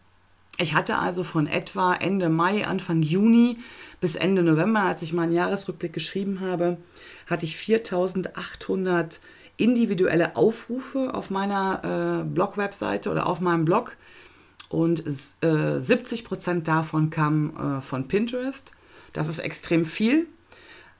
ich 0.57 0.73
hatte 0.73 0.97
also 0.97 1.23
von 1.23 1.47
etwa 1.47 1.93
Ende 1.95 2.29
Mai, 2.29 2.65
Anfang 2.65 3.01
Juni 3.01 3.57
bis 3.99 4.15
Ende 4.15 4.41
November, 4.41 4.83
als 4.83 5.01
ich 5.01 5.11
meinen 5.11 5.33
Jahresrückblick 5.33 5.91
geschrieben 5.91 6.39
habe, 6.39 6.77
hatte 7.27 7.45
ich 7.45 7.57
4800 7.57 9.19
individuelle 9.57 10.35
Aufrufe 10.35 11.13
auf 11.13 11.29
meiner 11.29 12.21
äh, 12.21 12.23
Blog-Webseite 12.23 13.09
oder 13.09 13.27
auf 13.27 13.41
meinem 13.41 13.65
Blog 13.65 13.97
und 14.69 15.03
äh, 15.05 15.79
70 15.79 16.25
Prozent 16.25 16.67
davon 16.67 17.09
kamen 17.09 17.55
äh, 17.57 17.81
von 17.81 18.07
Pinterest. 18.07 18.71
Das 19.13 19.27
ist 19.27 19.39
extrem 19.39 19.85
viel. 19.85 20.27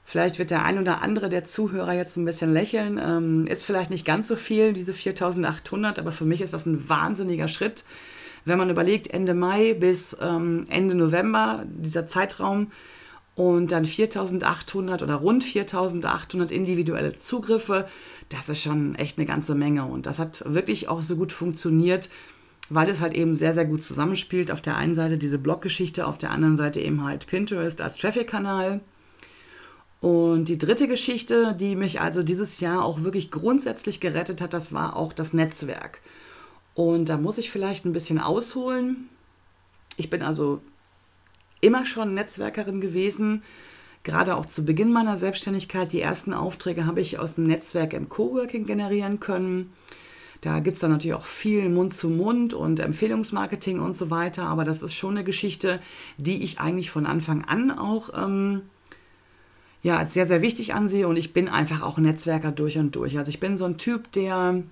Vielleicht 0.08 0.38
wird 0.38 0.52
der 0.52 0.64
ein 0.64 0.78
oder 0.78 1.02
andere 1.02 1.28
der 1.28 1.44
Zuhörer 1.44 1.92
jetzt 1.92 2.16
ein 2.16 2.24
bisschen 2.24 2.52
lächeln. 2.52 3.00
Ähm, 3.02 3.46
ist 3.48 3.64
vielleicht 3.64 3.90
nicht 3.90 4.06
ganz 4.06 4.28
so 4.28 4.36
viel, 4.36 4.72
diese 4.72 4.94
4800, 4.94 5.98
aber 5.98 6.12
für 6.12 6.24
mich 6.24 6.40
ist 6.40 6.52
das 6.52 6.64
ein 6.64 6.88
wahnsinniger 6.88 7.48
Schritt. 7.48 7.84
Wenn 8.44 8.56
man 8.56 8.70
überlegt, 8.70 9.08
Ende 9.08 9.34
Mai 9.34 9.74
bis 9.74 10.16
ähm, 10.22 10.66
Ende 10.70 10.94
November, 10.94 11.64
dieser 11.66 12.06
Zeitraum, 12.06 12.70
und 13.34 13.70
dann 13.70 13.84
4800 13.84 15.02
oder 15.02 15.16
rund 15.16 15.44
4800 15.44 16.50
individuelle 16.50 17.18
Zugriffe, 17.18 17.86
das 18.30 18.48
ist 18.48 18.62
schon 18.62 18.94
echt 18.94 19.18
eine 19.18 19.26
ganze 19.26 19.54
Menge. 19.54 19.84
Und 19.84 20.06
das 20.06 20.18
hat 20.18 20.42
wirklich 20.46 20.88
auch 20.88 21.02
so 21.02 21.16
gut 21.16 21.32
funktioniert, 21.32 22.08
weil 22.70 22.88
es 22.88 23.00
halt 23.00 23.14
eben 23.14 23.34
sehr, 23.34 23.54
sehr 23.54 23.66
gut 23.66 23.82
zusammenspielt. 23.82 24.50
Auf 24.50 24.62
der 24.62 24.76
einen 24.76 24.94
Seite 24.94 25.18
diese 25.18 25.38
Bloggeschichte, 25.38 26.06
auf 26.06 26.16
der 26.16 26.30
anderen 26.30 26.56
Seite 26.56 26.80
eben 26.80 27.04
halt 27.04 27.26
Pinterest 27.26 27.80
als 27.82 27.98
Traffic-Kanal. 27.98 28.80
Und 30.00 30.46
die 30.48 30.58
dritte 30.58 30.88
Geschichte, 30.88 31.54
die 31.58 31.74
mich 31.74 32.00
also 32.00 32.22
dieses 32.22 32.60
Jahr 32.60 32.84
auch 32.84 33.02
wirklich 33.02 33.30
grundsätzlich 33.30 34.00
gerettet 34.00 34.40
hat, 34.40 34.52
das 34.52 34.72
war 34.72 34.96
auch 34.96 35.12
das 35.12 35.32
Netzwerk. 35.32 36.00
Und 36.74 37.08
da 37.08 37.16
muss 37.16 37.38
ich 37.38 37.50
vielleicht 37.50 37.86
ein 37.86 37.92
bisschen 37.92 38.20
ausholen. 38.20 39.08
Ich 39.96 40.10
bin 40.10 40.22
also 40.22 40.60
immer 41.62 41.86
schon 41.86 42.12
Netzwerkerin 42.14 42.82
gewesen, 42.82 43.42
gerade 44.04 44.36
auch 44.36 44.46
zu 44.46 44.64
Beginn 44.64 44.92
meiner 44.92 45.16
Selbstständigkeit. 45.16 45.92
Die 45.92 46.02
ersten 46.02 46.34
Aufträge 46.34 46.86
habe 46.86 47.00
ich 47.00 47.18
aus 47.18 47.36
dem 47.36 47.46
Netzwerk 47.46 47.94
im 47.94 48.10
Coworking 48.10 48.66
generieren 48.66 49.20
können. 49.20 49.72
Da 50.42 50.60
gibt 50.60 50.76
es 50.76 50.80
dann 50.82 50.90
natürlich 50.90 51.14
auch 51.14 51.24
viel 51.24 51.70
Mund 51.70 51.94
zu 51.94 52.10
Mund 52.10 52.52
und 52.52 52.78
Empfehlungsmarketing 52.78 53.80
und 53.80 53.96
so 53.96 54.10
weiter. 54.10 54.44
Aber 54.44 54.64
das 54.64 54.82
ist 54.82 54.94
schon 54.94 55.16
eine 55.16 55.24
Geschichte, 55.24 55.80
die 56.18 56.42
ich 56.42 56.60
eigentlich 56.60 56.90
von 56.90 57.06
Anfang 57.06 57.44
an 57.46 57.70
auch 57.70 58.10
ähm, 58.14 58.62
ja, 59.86 59.98
als 59.98 60.14
sehr, 60.14 60.26
sehr 60.26 60.42
wichtig 60.42 60.74
ansehe 60.74 61.06
und 61.06 61.14
ich 61.14 61.32
bin 61.32 61.48
einfach 61.48 61.80
auch 61.80 61.96
Netzwerker 61.96 62.50
durch 62.50 62.76
und 62.76 62.96
durch. 62.96 63.18
Also 63.18 63.28
ich 63.28 63.38
bin 63.38 63.56
so 63.56 63.66
ein 63.66 63.78
Typ, 63.78 64.10
der 64.10 64.64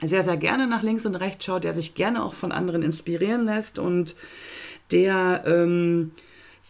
sehr, 0.00 0.24
sehr 0.24 0.36
gerne 0.36 0.66
nach 0.66 0.82
links 0.82 1.06
und 1.06 1.14
rechts 1.14 1.44
schaut, 1.44 1.62
der 1.62 1.74
sich 1.74 1.94
gerne 1.94 2.24
auch 2.24 2.34
von 2.34 2.50
anderen 2.50 2.82
inspirieren 2.82 3.44
lässt 3.44 3.78
und 3.78 4.16
der 4.90 5.44
ähm, 5.46 6.10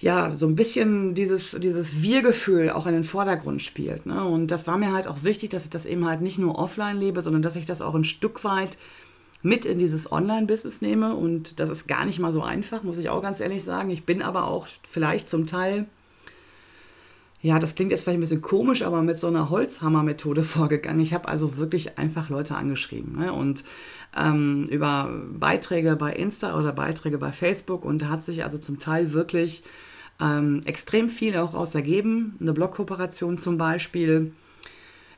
ja 0.02 0.34
so 0.34 0.46
ein 0.48 0.54
bisschen 0.54 1.14
dieses, 1.14 1.52
dieses 1.62 2.02
Wir-Gefühl 2.02 2.68
auch 2.68 2.84
in 2.84 2.92
den 2.92 3.04
Vordergrund 3.04 3.62
spielt. 3.62 4.04
Ne? 4.04 4.22
Und 4.22 4.48
das 4.48 4.66
war 4.66 4.76
mir 4.76 4.92
halt 4.92 5.06
auch 5.06 5.22
wichtig, 5.22 5.48
dass 5.48 5.64
ich 5.64 5.70
das 5.70 5.86
eben 5.86 6.06
halt 6.06 6.20
nicht 6.20 6.36
nur 6.36 6.58
offline 6.58 6.98
lebe, 6.98 7.22
sondern 7.22 7.40
dass 7.40 7.56
ich 7.56 7.64
das 7.64 7.80
auch 7.80 7.94
ein 7.94 8.04
Stück 8.04 8.44
weit 8.44 8.76
mit 9.40 9.64
in 9.64 9.78
dieses 9.78 10.12
Online-Business 10.12 10.82
nehme. 10.82 11.16
Und 11.16 11.58
das 11.58 11.70
ist 11.70 11.88
gar 11.88 12.04
nicht 12.04 12.18
mal 12.18 12.34
so 12.34 12.42
einfach, 12.42 12.82
muss 12.82 12.98
ich 12.98 13.08
auch 13.08 13.22
ganz 13.22 13.40
ehrlich 13.40 13.64
sagen. 13.64 13.88
Ich 13.88 14.04
bin 14.04 14.20
aber 14.20 14.46
auch 14.46 14.66
vielleicht 14.86 15.26
zum 15.26 15.46
Teil 15.46 15.86
ja, 17.42 17.58
das 17.58 17.74
klingt 17.74 17.90
jetzt 17.90 18.04
vielleicht 18.04 18.18
ein 18.18 18.20
bisschen 18.20 18.40
komisch, 18.40 18.82
aber 18.82 19.02
mit 19.02 19.18
so 19.18 19.26
einer 19.26 19.50
Holzhammer-Methode 19.50 20.44
vorgegangen. 20.44 21.00
Ich 21.00 21.12
habe 21.12 21.28
also 21.28 21.56
wirklich 21.56 21.98
einfach 21.98 22.28
Leute 22.28 22.54
angeschrieben 22.54 23.16
ne? 23.18 23.32
und 23.32 23.64
ähm, 24.16 24.68
über 24.70 25.10
Beiträge 25.32 25.96
bei 25.96 26.12
Insta 26.12 26.56
oder 26.56 26.72
Beiträge 26.72 27.18
bei 27.18 27.32
Facebook 27.32 27.84
und 27.84 28.02
da 28.02 28.08
hat 28.08 28.22
sich 28.22 28.44
also 28.44 28.58
zum 28.58 28.78
Teil 28.78 29.12
wirklich 29.12 29.64
ähm, 30.20 30.62
extrem 30.66 31.08
viel 31.08 31.36
auch 31.36 31.54
aus 31.54 31.74
ergeben. 31.74 32.36
Eine 32.40 32.52
Blogkooperation 32.52 33.36
zum 33.38 33.58
Beispiel. 33.58 34.32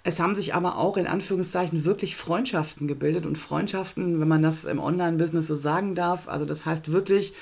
Es 0.02 0.21
haben 0.21 0.35
sich 0.35 0.54
aber 0.54 0.78
auch 0.78 0.97
in 0.97 1.07
Anführungszeichen 1.07 1.85
wirklich 1.85 2.16
Freundschaften 2.16 2.87
gebildet 2.87 3.26
und 3.26 3.37
Freundschaften, 3.37 4.21
wenn 4.21 4.28
man 4.28 4.43
das 4.43 4.64
im 4.64 4.78
Online-Business 4.78 5.47
so 5.47 5.54
sagen 5.54 5.95
darf. 5.95 6.28
Also 6.28 6.45
das 6.47 6.64
heißt 6.64 6.93
wirklich, 6.93 7.35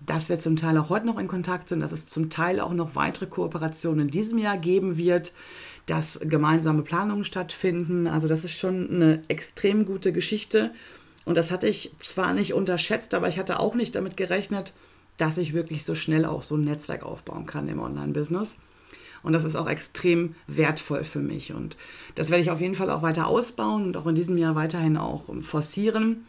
dass 0.00 0.28
wir 0.28 0.38
zum 0.38 0.56
Teil 0.56 0.76
auch 0.78 0.90
heute 0.90 1.06
noch 1.06 1.18
in 1.18 1.28
Kontakt 1.28 1.68
sind, 1.68 1.80
dass 1.80 1.92
es 1.92 2.06
zum 2.06 2.30
Teil 2.30 2.60
auch 2.60 2.72
noch 2.72 2.94
weitere 2.94 3.26
Kooperationen 3.26 4.06
in 4.06 4.10
diesem 4.10 4.38
Jahr 4.38 4.56
geben 4.56 4.96
wird, 4.96 5.32
dass 5.86 6.20
gemeinsame 6.22 6.82
Planungen 6.82 7.24
stattfinden. 7.24 8.06
Also 8.06 8.28
das 8.28 8.44
ist 8.44 8.56
schon 8.56 8.90
eine 8.90 9.22
extrem 9.28 9.86
gute 9.86 10.12
Geschichte. 10.12 10.70
Und 11.24 11.36
das 11.36 11.50
hatte 11.50 11.66
ich 11.66 11.94
zwar 11.98 12.32
nicht 12.32 12.54
unterschätzt, 12.54 13.14
aber 13.14 13.28
ich 13.28 13.38
hatte 13.38 13.58
auch 13.60 13.74
nicht 13.74 13.94
damit 13.94 14.16
gerechnet, 14.16 14.72
dass 15.16 15.36
ich 15.36 15.52
wirklich 15.52 15.84
so 15.84 15.94
schnell 15.94 16.24
auch 16.24 16.42
so 16.42 16.56
ein 16.56 16.64
Netzwerk 16.64 17.02
aufbauen 17.02 17.46
kann 17.46 17.68
im 17.68 17.80
Online-Business. 17.80 18.58
Und 19.22 19.32
das 19.32 19.44
ist 19.44 19.56
auch 19.56 19.68
extrem 19.68 20.36
wertvoll 20.46 21.04
für 21.04 21.18
mich. 21.18 21.52
Und 21.52 21.76
das 22.14 22.30
werde 22.30 22.42
ich 22.42 22.50
auf 22.50 22.60
jeden 22.60 22.76
Fall 22.76 22.90
auch 22.90 23.02
weiter 23.02 23.26
ausbauen 23.26 23.84
und 23.84 23.96
auch 23.96 24.06
in 24.06 24.14
diesem 24.14 24.38
Jahr 24.38 24.54
weiterhin 24.54 24.96
auch 24.96 25.24
forcieren. 25.40 26.24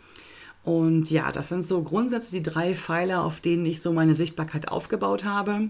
Und 0.63 1.09
ja, 1.09 1.31
das 1.31 1.49
sind 1.49 1.65
so 1.65 1.81
grundsätzlich 1.81 2.43
die 2.43 2.51
drei 2.51 2.75
Pfeiler, 2.75 3.23
auf 3.23 3.39
denen 3.39 3.65
ich 3.65 3.81
so 3.81 3.93
meine 3.93 4.15
Sichtbarkeit 4.15 4.69
aufgebaut 4.69 5.25
habe. 5.25 5.69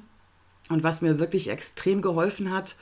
Und 0.69 0.84
was 0.84 1.01
mir 1.01 1.19
wirklich 1.19 1.50
extrem 1.50 2.01
geholfen 2.01 2.51
hat, 2.51 2.75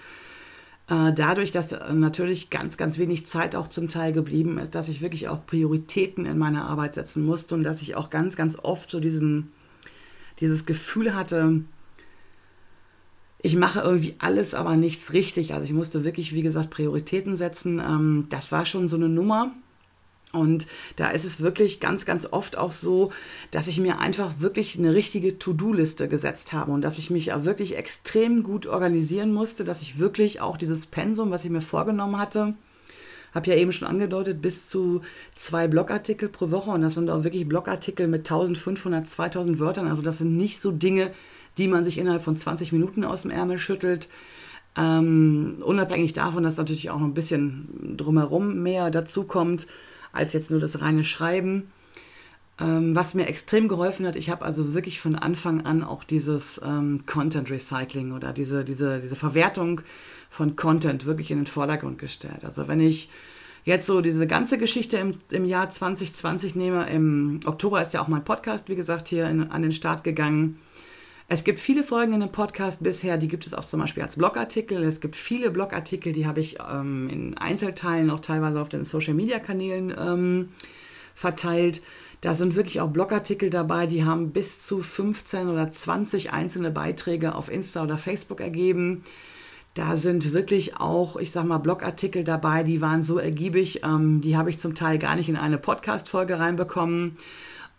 äh, 0.89 1.11
dadurch, 1.13 1.51
dass 1.51 1.71
natürlich 1.93 2.49
ganz, 2.49 2.77
ganz 2.77 2.97
wenig 2.97 3.27
Zeit 3.27 3.55
auch 3.55 3.67
zum 3.67 3.87
Teil 3.87 4.13
geblieben 4.13 4.57
ist, 4.57 4.73
dass 4.73 4.89
ich 4.89 5.01
wirklich 5.01 5.27
auch 5.27 5.45
Prioritäten 5.45 6.25
in 6.25 6.37
meiner 6.37 6.65
Arbeit 6.65 6.95
setzen 6.95 7.25
musste 7.25 7.55
und 7.55 7.63
dass 7.63 7.81
ich 7.81 7.95
auch 7.95 8.09
ganz, 8.09 8.35
ganz 8.35 8.57
oft 8.61 8.89
so 8.89 8.99
diesen, 8.99 9.51
dieses 10.39 10.65
Gefühl 10.65 11.13
hatte, 11.13 11.61
ich 13.41 13.55
mache 13.55 13.81
irgendwie 13.81 14.15
alles, 14.19 14.53
aber 14.53 14.75
nichts 14.75 15.13
richtig. 15.13 15.53
Also 15.53 15.65
ich 15.65 15.73
musste 15.73 16.03
wirklich, 16.03 16.33
wie 16.33 16.41
gesagt, 16.41 16.69
Prioritäten 16.69 17.35
setzen. 17.35 17.79
Ähm, 17.79 18.27
das 18.29 18.51
war 18.51 18.65
schon 18.65 18.87
so 18.87 18.95
eine 18.95 19.09
Nummer. 19.09 19.53
Und 20.37 20.67
da 20.95 21.09
ist 21.09 21.25
es 21.25 21.41
wirklich 21.41 21.79
ganz, 21.79 22.05
ganz 22.05 22.27
oft 22.31 22.57
auch 22.57 22.71
so, 22.71 23.11
dass 23.51 23.67
ich 23.67 23.79
mir 23.79 23.99
einfach 23.99 24.39
wirklich 24.39 24.77
eine 24.77 24.93
richtige 24.93 25.37
To-Do-Liste 25.37 26.07
gesetzt 26.07 26.53
habe 26.53 26.71
und 26.71 26.81
dass 26.81 26.97
ich 26.97 27.09
mich 27.09 27.33
auch 27.33 27.45
wirklich 27.45 27.77
extrem 27.77 28.43
gut 28.43 28.67
organisieren 28.67 29.33
musste, 29.33 29.63
dass 29.63 29.81
ich 29.81 29.99
wirklich 29.99 30.41
auch 30.41 30.57
dieses 30.57 30.87
Pensum, 30.87 31.31
was 31.31 31.45
ich 31.45 31.51
mir 31.51 31.61
vorgenommen 31.61 32.17
hatte, 32.17 32.55
habe 33.33 33.49
ja 33.49 33.55
eben 33.55 33.71
schon 33.71 33.87
angedeutet, 33.87 34.41
bis 34.41 34.67
zu 34.67 35.01
zwei 35.35 35.67
Blogartikel 35.67 36.29
pro 36.29 36.51
Woche 36.51 36.71
und 36.71 36.81
das 36.81 36.95
sind 36.95 37.09
auch 37.09 37.23
wirklich 37.23 37.47
Blogartikel 37.47 38.07
mit 38.07 38.21
1500, 38.21 39.07
2000 39.07 39.59
Wörtern. 39.59 39.87
Also 39.87 40.01
das 40.01 40.17
sind 40.17 40.37
nicht 40.37 40.59
so 40.59 40.71
Dinge, 40.71 41.11
die 41.57 41.67
man 41.67 41.83
sich 41.83 41.97
innerhalb 41.97 42.23
von 42.23 42.37
20 42.37 42.71
Minuten 42.71 43.03
aus 43.03 43.23
dem 43.23 43.31
Ärmel 43.31 43.57
schüttelt. 43.57 44.09
Ähm, 44.77 45.57
unabhängig 45.61 46.13
davon, 46.13 46.43
dass 46.43 46.57
natürlich 46.57 46.89
auch 46.89 46.99
noch 46.99 47.07
ein 47.07 47.13
bisschen 47.13 47.95
drumherum 47.97 48.61
mehr 48.61 48.91
dazu 48.91 49.23
kommt 49.23 49.67
als 50.11 50.33
jetzt 50.33 50.51
nur 50.51 50.59
das 50.59 50.81
reine 50.81 51.03
Schreiben. 51.03 51.71
Ähm, 52.59 52.95
was 52.95 53.13
mir 53.13 53.27
extrem 53.27 53.67
geholfen 53.67 54.07
hat, 54.07 54.15
ich 54.15 54.29
habe 54.29 54.43
also 54.43 54.73
wirklich 54.73 54.99
von 54.99 55.15
Anfang 55.15 55.65
an 55.65 55.83
auch 55.83 56.03
dieses 56.03 56.59
ähm, 56.63 57.03
Content 57.05 57.51
Recycling 57.51 58.13
oder 58.13 58.33
diese, 58.33 58.65
diese, 58.65 58.99
diese 58.99 59.15
Verwertung 59.15 59.81
von 60.29 60.55
Content 60.55 61.05
wirklich 61.05 61.29
in 61.29 61.37
den 61.37 61.45
Vordergrund 61.45 61.99
gestellt. 61.99 62.43
Also 62.43 62.67
wenn 62.67 62.79
ich 62.79 63.09
jetzt 63.63 63.85
so 63.85 64.01
diese 64.01 64.25
ganze 64.25 64.57
Geschichte 64.57 64.97
im, 64.97 65.15
im 65.31 65.45
Jahr 65.45 65.69
2020 65.69 66.55
nehme, 66.55 66.89
im 66.89 67.41
Oktober 67.45 67.81
ist 67.81 67.93
ja 67.93 68.01
auch 68.01 68.07
mein 68.07 68.25
Podcast, 68.25 68.69
wie 68.69 68.75
gesagt, 68.75 69.07
hier 69.07 69.27
in, 69.27 69.51
an 69.51 69.61
den 69.61 69.71
Start 69.71 70.03
gegangen. 70.03 70.57
Es 71.29 71.43
gibt 71.43 71.59
viele 71.59 71.83
Folgen 71.83 72.13
in 72.13 72.21
dem 72.21 72.31
Podcast 72.31 72.81
bisher, 72.81 73.17
die 73.17 73.27
gibt 73.27 73.45
es 73.45 73.53
auch 73.53 73.65
zum 73.65 73.81
Beispiel 73.81 74.01
als 74.01 74.15
Blogartikel. 74.15 74.81
Es 74.83 75.01
gibt 75.01 75.17
viele 75.17 75.51
Blogartikel, 75.51 76.13
die 76.13 76.25
habe 76.25 76.39
ich 76.39 76.57
ähm, 76.59 77.09
in 77.09 77.37
Einzelteilen 77.37 78.09
auch 78.11 78.21
teilweise 78.21 78.61
auf 78.61 78.69
den 78.69 78.85
Social-Media-Kanälen 78.85 79.93
ähm, 79.97 80.49
verteilt. 81.13 81.81
Da 82.21 82.33
sind 82.33 82.55
wirklich 82.55 82.79
auch 82.79 82.89
Blogartikel 82.89 83.49
dabei, 83.49 83.87
die 83.87 84.05
haben 84.05 84.31
bis 84.31 84.61
zu 84.61 84.81
15 84.81 85.49
oder 85.49 85.69
20 85.69 86.31
einzelne 86.31 86.71
Beiträge 86.71 87.35
auf 87.35 87.51
Insta 87.51 87.83
oder 87.83 87.97
Facebook 87.97 88.39
ergeben. 88.39 89.03
Da 89.73 89.97
sind 89.97 90.31
wirklich 90.31 90.77
auch, 90.77 91.17
ich 91.17 91.31
sag 91.31 91.43
mal, 91.43 91.57
Blogartikel 91.57 92.23
dabei, 92.23 92.63
die 92.63 92.79
waren 92.79 93.03
so 93.03 93.19
ergiebig, 93.19 93.83
ähm, 93.83 94.21
die 94.21 94.37
habe 94.37 94.49
ich 94.49 94.59
zum 94.59 94.75
Teil 94.75 94.97
gar 94.97 95.17
nicht 95.17 95.27
in 95.27 95.35
eine 95.35 95.57
Podcast-Folge 95.57 96.39
reinbekommen. 96.39 97.17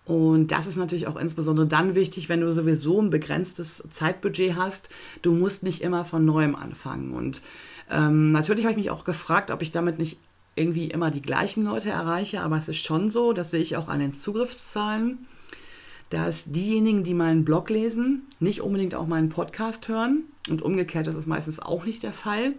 Und 0.08 0.52
das 0.52 0.66
ist 0.66 0.76
natürlich 0.76 1.06
auch 1.06 1.16
insbesondere 1.16 1.66
dann 1.66 1.94
wichtig, 1.94 2.30
wenn 2.30 2.40
du 2.40 2.50
sowieso 2.50 3.00
ein 3.00 3.10
begrenztes 3.10 3.84
Zeitbudget 3.90 4.56
hast. 4.56 4.88
Du 5.20 5.32
musst 5.32 5.62
nicht 5.62 5.82
immer 5.82 6.06
von 6.06 6.24
neuem 6.24 6.56
anfangen. 6.56 7.12
Und 7.12 7.42
ähm, 7.90 8.32
natürlich 8.32 8.64
habe 8.64 8.72
ich 8.72 8.78
mich 8.78 8.90
auch 8.90 9.04
gefragt, 9.04 9.50
ob 9.50 9.60
ich 9.60 9.70
damit 9.70 9.98
nicht 9.98 10.18
irgendwie 10.56 10.86
immer 10.86 11.10
die 11.10 11.20
gleichen 11.20 11.62
Leute 11.62 11.90
erreiche, 11.90 12.40
aber 12.40 12.56
es 12.56 12.68
ist 12.68 12.78
schon 12.78 13.10
so, 13.10 13.34
das 13.34 13.50
sehe 13.50 13.60
ich 13.60 13.76
auch 13.76 13.88
an 13.88 14.00
den 14.00 14.14
Zugriffszahlen, 14.14 15.26
dass 16.10 16.46
diejenigen, 16.46 17.04
die 17.04 17.14
meinen 17.14 17.44
Blog 17.44 17.68
lesen, 17.68 18.22
nicht 18.40 18.62
unbedingt 18.62 18.94
auch 18.94 19.06
meinen 19.06 19.28
Podcast 19.28 19.88
hören 19.88 20.24
und 20.48 20.62
umgekehrt 20.62 21.06
das 21.06 21.14
ist 21.14 21.26
meistens 21.26 21.60
auch 21.60 21.84
nicht 21.84 22.02
der 22.02 22.14
Fall. 22.14 22.54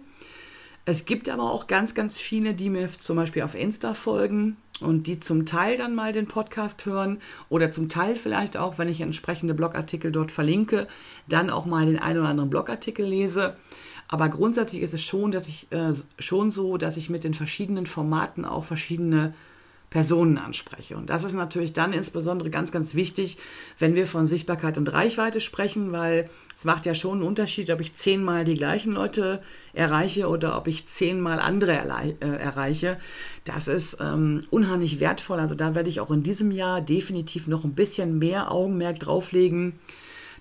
Es 0.90 1.04
gibt 1.04 1.28
aber 1.28 1.52
auch 1.52 1.68
ganz, 1.68 1.94
ganz 1.94 2.18
viele, 2.18 2.52
die 2.52 2.68
mir 2.68 2.90
zum 2.90 3.16
Beispiel 3.16 3.42
auf 3.42 3.54
Insta 3.54 3.94
folgen 3.94 4.56
und 4.80 5.06
die 5.06 5.20
zum 5.20 5.46
Teil 5.46 5.78
dann 5.78 5.94
mal 5.94 6.12
den 6.12 6.26
Podcast 6.26 6.84
hören 6.84 7.20
oder 7.48 7.70
zum 7.70 7.88
Teil 7.88 8.16
vielleicht 8.16 8.56
auch, 8.56 8.76
wenn 8.76 8.88
ich 8.88 9.00
entsprechende 9.00 9.54
Blogartikel 9.54 10.10
dort 10.10 10.32
verlinke, 10.32 10.88
dann 11.28 11.48
auch 11.48 11.64
mal 11.64 11.86
den 11.86 12.00
einen 12.00 12.18
oder 12.18 12.30
anderen 12.30 12.50
Blogartikel 12.50 13.06
lese. 13.06 13.54
Aber 14.08 14.30
grundsätzlich 14.30 14.82
ist 14.82 14.92
es 14.92 15.02
schon, 15.02 15.30
dass 15.30 15.46
ich 15.46 15.70
äh, 15.70 15.92
schon 16.18 16.50
so, 16.50 16.76
dass 16.76 16.96
ich 16.96 17.08
mit 17.08 17.22
den 17.22 17.34
verschiedenen 17.34 17.86
Formaten 17.86 18.44
auch 18.44 18.64
verschiedene 18.64 19.32
Personen 19.90 20.38
anspreche. 20.38 20.96
Und 20.96 21.10
das 21.10 21.24
ist 21.24 21.34
natürlich 21.34 21.72
dann 21.72 21.92
insbesondere 21.92 22.48
ganz, 22.48 22.70
ganz 22.70 22.94
wichtig, 22.94 23.38
wenn 23.80 23.96
wir 23.96 24.06
von 24.06 24.24
Sichtbarkeit 24.26 24.78
und 24.78 24.86
Reichweite 24.86 25.40
sprechen, 25.40 25.90
weil 25.90 26.30
es 26.56 26.64
macht 26.64 26.86
ja 26.86 26.94
schon 26.94 27.18
einen 27.18 27.22
Unterschied, 27.22 27.70
ob 27.70 27.80
ich 27.80 27.94
zehnmal 27.94 28.44
die 28.44 28.54
gleichen 28.54 28.92
Leute 28.92 29.42
erreiche 29.72 30.28
oder 30.28 30.56
ob 30.56 30.68
ich 30.68 30.86
zehnmal 30.86 31.40
andere 31.40 31.72
äh, 31.72 32.26
erreiche. 32.26 32.98
Das 33.44 33.66
ist 33.66 33.98
ähm, 34.00 34.44
unheimlich 34.50 35.00
wertvoll. 35.00 35.40
Also 35.40 35.56
da 35.56 35.74
werde 35.74 35.88
ich 35.88 35.98
auch 35.98 36.12
in 36.12 36.22
diesem 36.22 36.52
Jahr 36.52 36.80
definitiv 36.80 37.48
noch 37.48 37.64
ein 37.64 37.74
bisschen 37.74 38.18
mehr 38.18 38.52
Augenmerk 38.52 39.00
drauflegen 39.00 39.74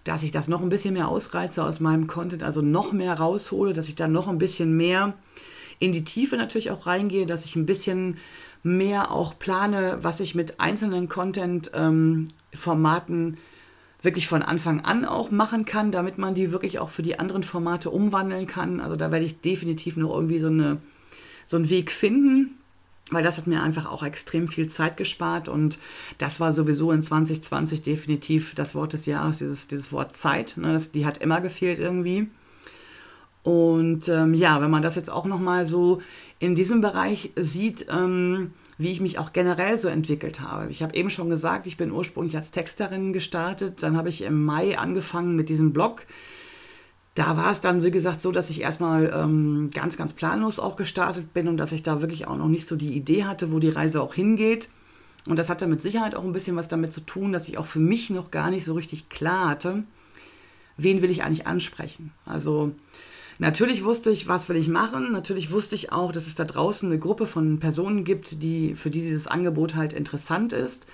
dass 0.05 0.23
ich 0.23 0.31
das 0.31 0.47
noch 0.47 0.61
ein 0.61 0.69
bisschen 0.69 0.93
mehr 0.93 1.09
ausreize 1.09 1.61
aus 1.61 1.81
meinem 1.81 2.07
Content, 2.07 2.41
also 2.41 2.61
noch 2.61 2.93
mehr 2.93 3.13
raushole, 3.15 3.73
dass 3.73 3.89
ich 3.89 3.95
da 3.95 4.07
noch 4.07 4.29
ein 4.29 4.37
bisschen 4.37 4.75
mehr 4.75 5.13
in 5.79 5.93
die 5.93 6.03
Tiefe 6.03 6.35
natürlich 6.35 6.71
auch 6.71 6.85
reingehe, 6.85 7.25
dass 7.25 7.45
ich 7.45 7.55
ein 7.55 7.65
bisschen 7.65 8.17
mehr 8.63 9.11
auch 9.11 9.37
plane, 9.39 9.99
was 10.01 10.19
ich 10.19 10.35
mit 10.35 10.59
einzelnen 10.59 11.09
Content-Formaten 11.09 13.27
ähm, 13.27 13.37
wirklich 14.01 14.27
von 14.27 14.41
Anfang 14.41 14.81
an 14.81 15.05
auch 15.05 15.31
machen 15.31 15.65
kann, 15.65 15.91
damit 15.91 16.17
man 16.17 16.35
die 16.35 16.51
wirklich 16.51 16.79
auch 16.79 16.89
für 16.89 17.03
die 17.03 17.19
anderen 17.19 17.43
Formate 17.43 17.89
umwandeln 17.89 18.47
kann. 18.47 18.79
Also 18.79 18.95
da 18.95 19.11
werde 19.11 19.25
ich 19.25 19.41
definitiv 19.41 19.97
noch 19.97 20.13
irgendwie 20.13 20.39
so, 20.39 20.47
eine, 20.47 20.77
so 21.45 21.57
einen 21.57 21.69
Weg 21.69 21.91
finden, 21.91 22.57
weil 23.11 23.23
das 23.23 23.37
hat 23.37 23.47
mir 23.47 23.61
einfach 23.61 23.91
auch 23.91 24.03
extrem 24.03 24.47
viel 24.47 24.67
Zeit 24.67 24.95
gespart 24.95 25.49
und 25.49 25.79
das 26.17 26.39
war 26.39 26.53
sowieso 26.53 26.91
in 26.91 27.01
2020 27.01 27.81
definitiv 27.81 28.55
das 28.55 28.75
Wort 28.75 28.93
des 28.93 29.05
Jahres, 29.05 29.39
dieses, 29.39 29.67
dieses 29.67 29.91
Wort 29.91 30.15
Zeit. 30.15 30.55
Ne, 30.57 30.71
das, 30.71 30.91
die 30.91 31.05
hat 31.05 31.17
immer 31.17 31.41
gefehlt 31.41 31.79
irgendwie. 31.79 32.29
Und 33.43 34.09
ähm, 34.09 34.33
ja, 34.33 34.61
wenn 34.61 34.69
man 34.69 34.81
das 34.81 34.95
jetzt 34.95 35.09
auch 35.09 35.25
nochmal 35.25 35.65
so 35.65 36.01
in 36.39 36.55
diesem 36.55 36.81
Bereich 36.81 37.31
sieht, 37.35 37.85
ähm, 37.89 38.51
wie 38.77 38.91
ich 38.91 39.01
mich 39.01 39.17
auch 39.17 39.33
generell 39.33 39.77
so 39.77 39.87
entwickelt 39.87 40.41
habe. 40.41 40.69
Ich 40.69 40.83
habe 40.83 40.95
eben 40.95 41.09
schon 41.09 41.29
gesagt, 41.29 41.67
ich 41.67 41.77
bin 41.77 41.91
ursprünglich 41.91 42.35
als 42.35 42.51
Texterin 42.51 43.13
gestartet, 43.13 43.83
dann 43.83 43.97
habe 43.97 44.09
ich 44.09 44.21
im 44.21 44.43
Mai 44.43 44.77
angefangen 44.77 45.35
mit 45.35 45.49
diesem 45.49 45.73
Blog. 45.73 46.05
Da 47.15 47.35
war 47.35 47.51
es 47.51 47.59
dann, 47.59 47.83
wie 47.83 47.91
gesagt, 47.91 48.21
so, 48.21 48.31
dass 48.31 48.49
ich 48.49 48.61
erstmal 48.61 49.11
ähm, 49.13 49.69
ganz, 49.73 49.97
ganz 49.97 50.13
planlos 50.13 50.59
auch 50.59 50.75
gestartet 50.75 51.33
bin 51.33 51.47
und 51.47 51.57
dass 51.57 51.71
ich 51.71 51.83
da 51.83 52.01
wirklich 52.01 52.27
auch 52.27 52.37
noch 52.37 52.47
nicht 52.47 52.67
so 52.67 52.75
die 52.75 52.93
Idee 52.93 53.25
hatte, 53.25 53.51
wo 53.51 53.59
die 53.59 53.69
Reise 53.69 54.01
auch 54.01 54.13
hingeht. 54.13 54.69
Und 55.25 55.37
das 55.37 55.49
hatte 55.49 55.67
mit 55.67 55.81
Sicherheit 55.81 56.15
auch 56.15 56.23
ein 56.23 56.31
bisschen 56.31 56.55
was 56.55 56.69
damit 56.69 56.93
zu 56.93 57.01
tun, 57.01 57.33
dass 57.33 57.49
ich 57.49 57.57
auch 57.57 57.65
für 57.65 57.79
mich 57.79 58.09
noch 58.09 58.31
gar 58.31 58.49
nicht 58.49 58.63
so 58.63 58.73
richtig 58.73 59.09
klar 59.09 59.49
hatte, 59.49 59.83
wen 60.77 61.01
will 61.01 61.11
ich 61.11 61.23
eigentlich 61.23 61.47
ansprechen. 61.47 62.11
Also 62.25 62.71
Natürlich 63.41 63.85
wusste 63.85 64.11
ich, 64.11 64.27
was 64.27 64.49
will 64.49 64.57
ich 64.57 64.67
machen. 64.67 65.13
Natürlich 65.13 65.49
wusste 65.49 65.73
ich 65.73 65.93
auch, 65.93 66.11
dass 66.11 66.27
es 66.27 66.35
da 66.35 66.43
draußen 66.43 66.89
eine 66.89 66.99
Gruppe 66.99 67.25
von 67.25 67.59
Personen 67.59 68.03
gibt, 68.03 68.43
die, 68.43 68.75
für 68.75 68.89
die 68.89 69.01
dieses 69.01 69.27
Angebot 69.27 69.75
halt 69.75 69.93
interessant 69.93 70.51
ist. 70.51 70.87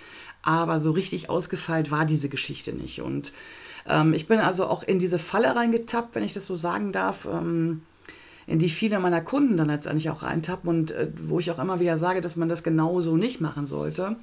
Aber 0.43 0.79
so 0.79 0.91
richtig 0.91 1.27
ausgefeilt 1.27 1.89
war 1.89 2.05
diese 2.05 2.29
Geschichte 2.29 2.71
nicht. 2.71 3.01
Und 3.01 3.33
ähm, 3.87 4.13
ich 4.13 4.27
bin 4.27 4.37
also 4.37 4.67
auch 4.67 4.83
in 4.83 4.99
diese 4.99 5.17
Falle 5.17 5.55
reingetappt, 5.55 6.13
wenn 6.13 6.23
ich 6.23 6.33
das 6.33 6.45
so 6.45 6.55
sagen 6.55 6.91
darf. 6.91 7.25
Ähm, 7.25 7.81
in 8.45 8.59
die 8.59 8.69
viele 8.69 8.99
meiner 8.99 9.21
Kunden 9.21 9.57
dann 9.57 9.69
letztendlich 9.69 10.11
auch 10.11 10.21
reintappen 10.21 10.69
und 10.69 10.91
äh, 10.91 11.11
wo 11.19 11.39
ich 11.39 11.49
auch 11.49 11.57
immer 11.57 11.79
wieder 11.79 11.97
sage, 11.97 12.21
dass 12.21 12.35
man 12.35 12.47
das 12.47 12.61
genauso 12.61 13.17
nicht 13.17 13.41
machen 13.41 13.65
sollte, 13.65 14.17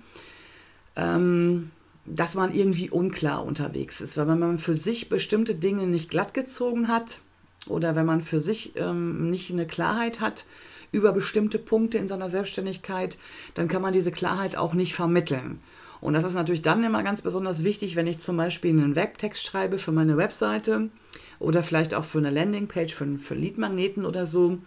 ähm, 0.95 1.73
dass 2.07 2.37
man 2.37 2.55
irgendwie 2.55 2.89
unklar 2.89 3.45
unterwegs 3.45 4.01
ist. 4.01 4.17
Weil 4.17 4.29
wenn 4.29 4.39
man 4.39 4.59
für 4.59 4.77
sich 4.77 5.09
bestimmte 5.09 5.57
Dinge 5.57 5.89
nicht 5.89 6.09
glatt 6.09 6.35
gezogen 6.35 6.87
hat, 6.87 7.19
oder 7.67 7.95
wenn 7.95 8.07
man 8.07 8.21
für 8.21 8.41
sich 8.41 8.73
ähm, 8.77 9.31
nicht 9.31 9.51
eine 9.51 9.67
Klarheit 9.67 10.21
hat 10.21 10.45
über 10.91 11.13
bestimmte 11.13 11.59
Punkte 11.59 11.99
in 11.99 12.09
seiner 12.09 12.29
Selbstständigkeit, 12.29 13.19
dann 13.55 13.69
kann 13.69 13.83
man 13.83 13.93
diese 13.93 14.13
Klarheit 14.13 14.57
auch 14.57 14.75
nicht 14.75 14.95
vermitteln. 14.95 15.61
Und 16.01 16.15
das 16.15 16.25
ist 16.25 16.35
natürlich 16.35 16.63
dann 16.63 16.83
immer 16.83 17.05
ganz 17.05 17.23
besonders 17.23 17.63
wichtig, 17.63 17.95
wenn 17.95 18.09
ich 18.09 18.19
zum 18.19 18.37
Beispiel 18.37 18.71
einen 18.71 18.97
Webtext 18.97 19.45
schreibe 19.45 19.79
für 19.79 19.93
meine 19.93 20.17
Webseite 20.17 20.89
oder 21.39 21.63
vielleicht 21.63 21.95
auch 21.95 22.05
für 22.05 22.19
eine 22.19 22.31
Landingpage, 22.31 22.93
für, 22.93 23.19
für 23.19 23.35
Leadmagneten 23.35 24.05
oder 24.05 24.27
so. 24.27 24.59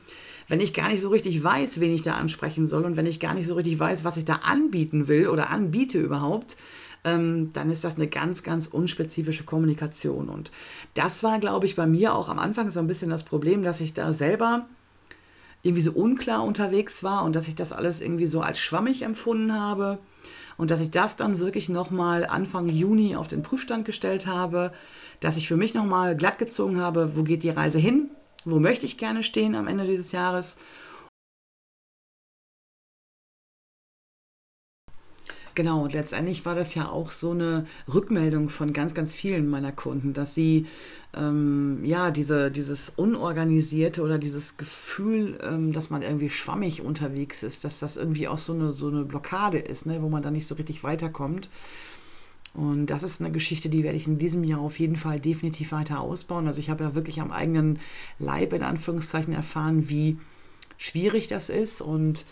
Wenn 0.48 0.62
ich 0.62 0.74
gar 0.74 0.88
nicht 0.88 1.02
so 1.02 1.10
richtig 1.10 1.44
weiß, 1.44 1.82
wen 1.82 1.94
ich 1.94 2.04
da 2.04 2.14
ansprechen 2.14 2.68
soll 2.68 2.86
und 2.86 2.96
wenn 2.96 3.06
ich 3.06 3.20
gar 3.20 3.34
nicht 3.34 3.48
so 3.48 3.56
richtig 3.56 3.78
weiß, 3.78 4.06
was 4.06 4.16
ich 4.16 4.24
da 4.24 4.36
anbieten 4.44 5.10
will 5.10 5.28
oder 5.28 5.50
anbiete 5.50 6.00
überhaupt, 6.00 6.56
ähm, 7.06 7.52
dann 7.54 7.72
ist 7.72 7.84
das 7.86 7.96
eine 7.96 8.08
ganz, 8.08 8.44
ganz 8.44 8.68
unspezifische 8.68 9.46
Kommunikation. 9.46 10.28
Und 10.28 10.52
das 10.96 11.24
war, 11.24 11.40
glaube 11.40 11.68
ich, 11.68 11.76
bei 11.76 11.86
mir 11.86 12.16
auch 12.16 12.28
am 12.28 12.40
Anfang 12.40 12.72
so 12.72 12.80
ein 12.80 12.88
bisschen 12.88 13.12
das 13.12 13.24
Problem, 13.24 13.64
dass 13.64 13.80
ich 13.80 13.94
da 13.94 14.12
selber 14.12 14.66
irgendwie 15.62 15.82
so 15.82 15.92
unklar 15.92 16.44
unterwegs 16.44 17.04
war 17.04 17.24
und 17.24 17.36
dass 17.36 17.48
ich 17.48 17.56
das 17.56 17.74
alles 17.74 18.02
irgendwie 18.02 18.28
so 18.28 18.42
als 18.42 18.60
schwammig 18.60 19.04
empfunden 19.04 19.54
habe 19.54 20.00
und 20.58 20.72
dass 20.72 20.80
ich 20.80 20.92
das 20.92 21.16
dann 21.16 21.40
wirklich 21.40 21.70
nochmal 21.70 22.26
Anfang 22.26 22.70
Juni 22.70 23.16
auf 23.16 23.28
den 23.28 23.44
Prüfstand 23.44 23.86
gestellt 23.86 24.28
habe, 24.28 24.72
dass 25.20 25.38
ich 25.38 25.48
für 25.48 25.58
mich 25.58 25.74
nochmal 25.74 26.16
glatt 26.16 26.40
gezogen 26.40 26.80
habe, 26.80 27.16
wo 27.16 27.24
geht 27.24 27.44
die 27.44 27.50
Reise 27.50 27.80
hin, 27.80 28.10
wo 28.46 28.60
möchte 28.60 28.86
ich 28.86 28.98
gerne 28.98 29.24
stehen 29.24 29.56
am 29.56 29.68
Ende 29.68 29.86
dieses 29.86 30.12
Jahres 30.12 30.58
Genau, 35.56 35.84
und 35.84 35.94
letztendlich 35.94 36.46
war 36.46 36.54
das 36.54 36.76
ja 36.76 36.90
auch 36.90 37.12
so 37.12 37.32
eine 37.32 37.66
Rückmeldung 37.92 38.50
von 38.50 38.74
ganz, 38.74 38.94
ganz 38.94 39.14
vielen 39.14 39.48
meiner 39.50 39.72
Kunden, 39.72 40.14
dass 40.14 40.36
sie 40.36 40.66
ähm, 41.16 41.80
ja 41.86 42.12
diese, 42.12 42.52
dieses 42.52 42.90
Unorganisierte 42.98 44.02
oder 44.02 44.18
dieses 44.18 44.58
Gefühl, 44.58 45.40
ähm, 45.42 45.72
dass 45.72 45.90
man 45.90 46.02
irgendwie 46.02 46.30
schwammig 46.30 46.82
unterwegs 46.82 47.42
ist, 47.42 47.64
dass 47.64 47.80
das 47.80 47.96
irgendwie 47.96 48.28
auch 48.28 48.38
so 48.38 48.52
eine, 48.52 48.74
so 48.74 48.90
eine 48.90 49.06
Blockade 49.06 49.58
ist, 49.58 49.86
ne, 49.86 50.02
wo 50.02 50.10
man 50.10 50.22
da 50.22 50.30
nicht 50.30 50.46
so 50.46 50.56
richtig 50.56 50.84
weiterkommt. 50.84 51.50
Und 52.54 52.88
das 52.88 53.04
ist 53.04 53.22
eine 53.22 53.32
Geschichte, 53.32 53.70
die 53.70 53.84
werde 53.84 53.98
ich 53.98 54.08
in 54.08 54.18
diesem 54.18 54.44
Jahr 54.44 54.60
auf 54.60 54.78
jeden 54.78 54.98
Fall 54.98 55.22
definitiv 55.22 55.72
weiter 55.72 56.02
ausbauen. 56.02 56.48
Also 56.48 56.60
ich 56.60 56.70
habe 56.70 56.84
ja 56.84 56.96
wirklich 56.96 57.22
am 57.22 57.32
eigenen 57.32 57.80
Leib 58.20 58.52
in 58.52 58.64
Anführungszeichen 58.64 59.34
erfahren, 59.34 59.88
wie 59.90 60.18
schwierig 60.78 61.30
das 61.30 61.50
ist 61.50 61.82
und 61.82 62.26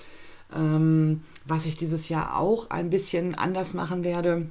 ähm, 0.56 1.22
was 1.46 1.66
ich 1.66 1.78
dieses 1.78 2.10
Jahr 2.10 2.38
auch 2.38 2.70
ein 2.70 2.90
bisschen 2.90 3.36
anders 3.36 3.74
machen 3.74 4.04
werde, 4.04 4.50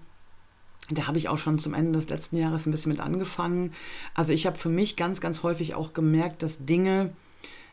da 0.90 1.06
habe 1.06 1.18
ich 1.18 1.28
auch 1.28 1.38
schon 1.38 1.59
zum 1.59 1.75
Ende 1.75 1.92
des 1.99 2.09
letzten 2.09 2.37
Jahres 2.37 2.66
ein 2.66 2.73
bisschen 2.73 2.92
mit 2.92 3.00
angefangen. 3.00 3.73
Also 4.14 4.32
ich 4.32 4.47
habe 4.47 4.59
für 4.59 4.68
mich 4.68 4.97
ganz, 4.97 5.21
ganz 5.21 5.42
häufig 5.42 5.75
auch 5.75 5.92
gemerkt, 5.92 6.42
dass 6.42 6.66
Dinge, 6.66 7.12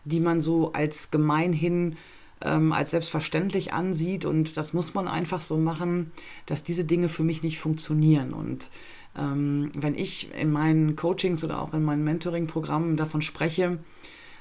die 0.06 0.20
man 0.20 0.42
so 0.42 0.74
als 0.74 1.12
gemeinhin 1.12 1.98
ähm, 2.42 2.72
als 2.72 2.92
selbstverständlich 2.92 3.74
ansieht 3.74 4.26
und 4.26 4.56
das 4.56 4.74
muss 4.74 4.94
man 4.94 5.08
einfach 5.08 5.42
so 5.42 5.58
machen, 5.58 6.12
dass 6.46 6.64
diese 6.64 6.86
Dinge 6.86 7.10
für 7.10 7.24
mich 7.24 7.44
nicht 7.44 7.60
funktionieren. 7.60 8.34
Und 8.34 8.70
ähm, 9.18 9.72
wenn 9.76 9.96
ich 9.96 10.34
in 10.40 10.52
meinen 10.52 10.96
Coachings 10.96 11.44
oder 11.44 11.62
auch 11.62 11.74
in 11.74 11.84
meinen 11.84 12.04
Mentoring-Programmen 12.04 12.96
davon 12.96 13.22
spreche, 13.22 13.80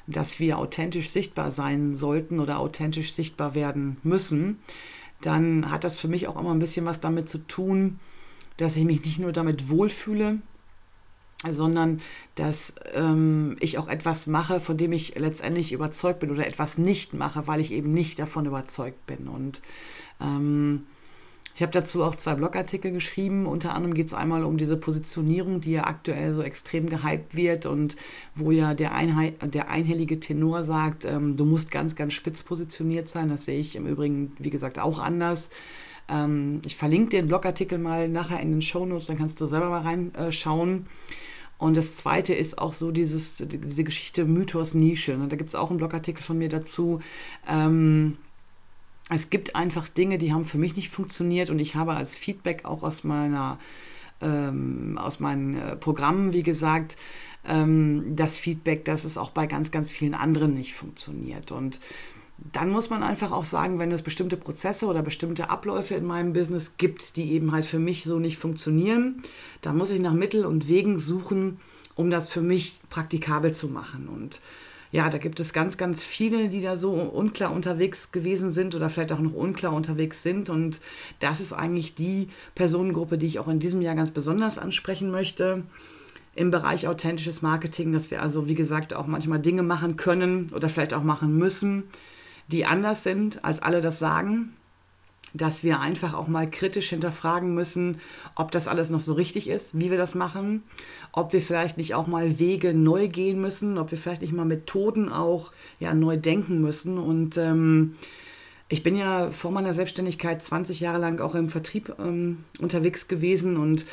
dass 0.08 0.40
wir 0.40 0.58
authentisch 0.58 1.10
sichtbar 1.10 1.50
sein 1.50 1.94
sollten 1.94 2.40
oder 2.40 2.58
authentisch 2.58 3.12
sichtbar 3.12 3.54
werden 3.54 3.98
müssen, 4.02 4.58
dann 5.20 5.70
hat 5.70 5.84
das 5.84 5.98
für 5.98 6.08
mich 6.08 6.26
auch 6.26 6.38
immer 6.38 6.52
ein 6.52 6.58
bisschen 6.58 6.86
was 6.86 7.00
damit 7.00 7.28
zu 7.28 7.38
tun, 7.46 8.00
dass 8.56 8.76
ich 8.76 8.84
mich 8.84 9.04
nicht 9.04 9.18
nur 9.18 9.32
damit 9.32 9.68
wohlfühle, 9.68 10.38
sondern 11.48 12.00
dass 12.34 12.74
ähm, 12.94 13.56
ich 13.60 13.78
auch 13.78 13.88
etwas 13.88 14.26
mache, 14.26 14.60
von 14.60 14.76
dem 14.76 14.92
ich 14.92 15.14
letztendlich 15.16 15.72
überzeugt 15.72 16.20
bin 16.20 16.30
oder 16.30 16.46
etwas 16.46 16.78
nicht 16.78 17.14
mache, 17.14 17.46
weil 17.46 17.60
ich 17.60 17.70
eben 17.70 17.92
nicht 17.92 18.18
davon 18.18 18.46
überzeugt 18.46 19.06
bin. 19.06 19.28
Und 19.28 19.62
ähm, 20.20 20.86
ich 21.58 21.62
habe 21.62 21.72
dazu 21.72 22.04
auch 22.04 22.14
zwei 22.14 22.36
Blogartikel 22.36 22.92
geschrieben. 22.92 23.44
Unter 23.44 23.74
anderem 23.74 23.92
geht 23.92 24.06
es 24.06 24.14
einmal 24.14 24.44
um 24.44 24.58
diese 24.58 24.76
Positionierung, 24.76 25.60
die 25.60 25.72
ja 25.72 25.88
aktuell 25.88 26.32
so 26.32 26.40
extrem 26.40 26.88
gehypt 26.88 27.34
wird 27.34 27.66
und 27.66 27.96
wo 28.36 28.52
ja 28.52 28.74
der, 28.74 28.94
Einheit, 28.94 29.34
der 29.42 29.68
einhellige 29.68 30.20
Tenor 30.20 30.62
sagt, 30.62 31.04
ähm, 31.04 31.36
du 31.36 31.44
musst 31.44 31.72
ganz, 31.72 31.96
ganz 31.96 32.12
spitz 32.12 32.44
positioniert 32.44 33.08
sein. 33.08 33.28
Das 33.28 33.44
sehe 33.44 33.58
ich 33.58 33.74
im 33.74 33.88
Übrigen, 33.88 34.36
wie 34.38 34.50
gesagt, 34.50 34.78
auch 34.78 35.00
anders. 35.00 35.50
Ähm, 36.08 36.62
ich 36.64 36.76
verlinke 36.76 37.10
den 37.10 37.26
Blogartikel 37.26 37.76
mal 37.76 38.08
nachher 38.08 38.38
in 38.38 38.52
den 38.52 38.62
Show 38.62 38.86
Notes, 38.86 39.08
dann 39.08 39.18
kannst 39.18 39.40
du 39.40 39.48
selber 39.48 39.68
mal 39.68 39.82
reinschauen. 39.82 40.86
Und 41.58 41.76
das 41.76 41.96
zweite 41.96 42.34
ist 42.34 42.58
auch 42.58 42.72
so 42.72 42.92
dieses, 42.92 43.44
diese 43.48 43.82
Geschichte 43.82 44.26
Mythos 44.26 44.74
Nische. 44.74 45.18
Ne? 45.18 45.26
Da 45.26 45.34
gibt 45.34 45.48
es 45.48 45.56
auch 45.56 45.70
einen 45.70 45.78
Blogartikel 45.78 46.22
von 46.22 46.38
mir 46.38 46.50
dazu. 46.50 47.00
Ähm, 47.48 48.16
es 49.10 49.30
gibt 49.30 49.56
einfach 49.56 49.88
Dinge, 49.88 50.18
die 50.18 50.32
haben 50.32 50.44
für 50.44 50.58
mich 50.58 50.76
nicht 50.76 50.90
funktioniert 50.90 51.50
und 51.50 51.58
ich 51.58 51.74
habe 51.74 51.94
als 51.94 52.18
Feedback 52.18 52.64
auch 52.64 52.82
aus 52.82 53.04
meiner 53.04 53.58
ähm, 54.20 54.98
aus 54.98 55.20
meinen 55.20 55.54
äh, 55.54 55.76
Programmen, 55.76 56.32
wie 56.32 56.42
gesagt, 56.42 56.96
ähm, 57.46 58.16
das 58.16 58.38
Feedback, 58.38 58.84
dass 58.84 59.04
es 59.04 59.16
auch 59.16 59.30
bei 59.30 59.46
ganz, 59.46 59.70
ganz 59.70 59.90
vielen 59.90 60.14
anderen 60.14 60.54
nicht 60.54 60.74
funktioniert. 60.74 61.52
Und 61.52 61.80
dann 62.52 62.70
muss 62.70 62.90
man 62.90 63.02
einfach 63.02 63.32
auch 63.32 63.44
sagen, 63.44 63.78
wenn 63.78 63.90
es 63.90 64.02
bestimmte 64.02 64.36
Prozesse 64.36 64.86
oder 64.86 65.02
bestimmte 65.02 65.50
Abläufe 65.50 65.94
in 65.94 66.04
meinem 66.04 66.32
Business 66.32 66.76
gibt, 66.76 67.16
die 67.16 67.32
eben 67.32 67.52
halt 67.52 67.66
für 67.66 67.80
mich 67.80 68.04
so 68.04 68.18
nicht 68.18 68.38
funktionieren, 68.38 69.22
dann 69.60 69.76
muss 69.76 69.90
ich 69.90 70.00
nach 70.00 70.12
Mittel 70.12 70.44
und 70.44 70.68
Wegen 70.68 71.00
suchen, 71.00 71.58
um 71.94 72.10
das 72.10 72.30
für 72.30 72.42
mich 72.42 72.78
praktikabel 72.90 73.52
zu 73.52 73.68
machen. 73.68 74.08
Und 74.08 74.40
ja, 74.90 75.10
da 75.10 75.18
gibt 75.18 75.38
es 75.40 75.52
ganz, 75.52 75.76
ganz 75.76 76.02
viele, 76.02 76.48
die 76.48 76.62
da 76.62 76.76
so 76.76 76.92
unklar 76.92 77.52
unterwegs 77.52 78.10
gewesen 78.10 78.50
sind 78.52 78.74
oder 78.74 78.88
vielleicht 78.88 79.12
auch 79.12 79.18
noch 79.18 79.34
unklar 79.34 79.74
unterwegs 79.74 80.22
sind. 80.22 80.48
Und 80.48 80.80
das 81.20 81.40
ist 81.40 81.52
eigentlich 81.52 81.94
die 81.94 82.28
Personengruppe, 82.54 83.18
die 83.18 83.26
ich 83.26 83.38
auch 83.38 83.48
in 83.48 83.60
diesem 83.60 83.82
Jahr 83.82 83.94
ganz 83.94 84.12
besonders 84.12 84.58
ansprechen 84.58 85.10
möchte 85.10 85.64
im 86.34 86.50
Bereich 86.50 86.86
authentisches 86.86 87.42
Marketing, 87.42 87.92
dass 87.92 88.10
wir 88.10 88.22
also, 88.22 88.48
wie 88.48 88.54
gesagt, 88.54 88.94
auch 88.94 89.06
manchmal 89.06 89.40
Dinge 89.40 89.62
machen 89.62 89.96
können 89.96 90.50
oder 90.54 90.68
vielleicht 90.68 90.94
auch 90.94 91.02
machen 91.02 91.36
müssen, 91.36 91.84
die 92.46 92.64
anders 92.64 93.02
sind, 93.02 93.44
als 93.44 93.60
alle 93.60 93.80
das 93.80 93.98
sagen 93.98 94.54
dass 95.34 95.64
wir 95.64 95.80
einfach 95.80 96.14
auch 96.14 96.28
mal 96.28 96.50
kritisch 96.50 96.90
hinterfragen 96.90 97.54
müssen, 97.54 98.00
ob 98.34 98.50
das 98.50 98.68
alles 98.68 98.90
noch 98.90 99.00
so 99.00 99.12
richtig 99.12 99.48
ist, 99.48 99.78
wie 99.78 99.90
wir 99.90 99.98
das 99.98 100.14
machen, 100.14 100.62
ob 101.12 101.32
wir 101.32 101.42
vielleicht 101.42 101.76
nicht 101.76 101.94
auch 101.94 102.06
mal 102.06 102.38
Wege 102.38 102.74
neu 102.74 103.08
gehen 103.08 103.40
müssen, 103.40 103.78
ob 103.78 103.90
wir 103.90 103.98
vielleicht 103.98 104.22
nicht 104.22 104.32
mal 104.32 104.44
Methoden 104.44 105.10
auch 105.10 105.52
ja, 105.80 105.94
neu 105.94 106.16
denken 106.16 106.60
müssen. 106.60 106.98
Und 106.98 107.36
ähm, 107.36 107.94
ich 108.70 108.82
bin 108.82 108.96
ja 108.96 109.30
vor 109.30 109.50
meiner 109.50 109.72
Selbstständigkeit 109.72 110.42
20 110.42 110.80
Jahre 110.80 110.98
lang 110.98 111.20
auch 111.20 111.34
im 111.34 111.48
Vertrieb 111.48 111.94
ähm, 111.98 112.44
unterwegs 112.58 113.08
gewesen 113.08 113.56
und 113.56 113.86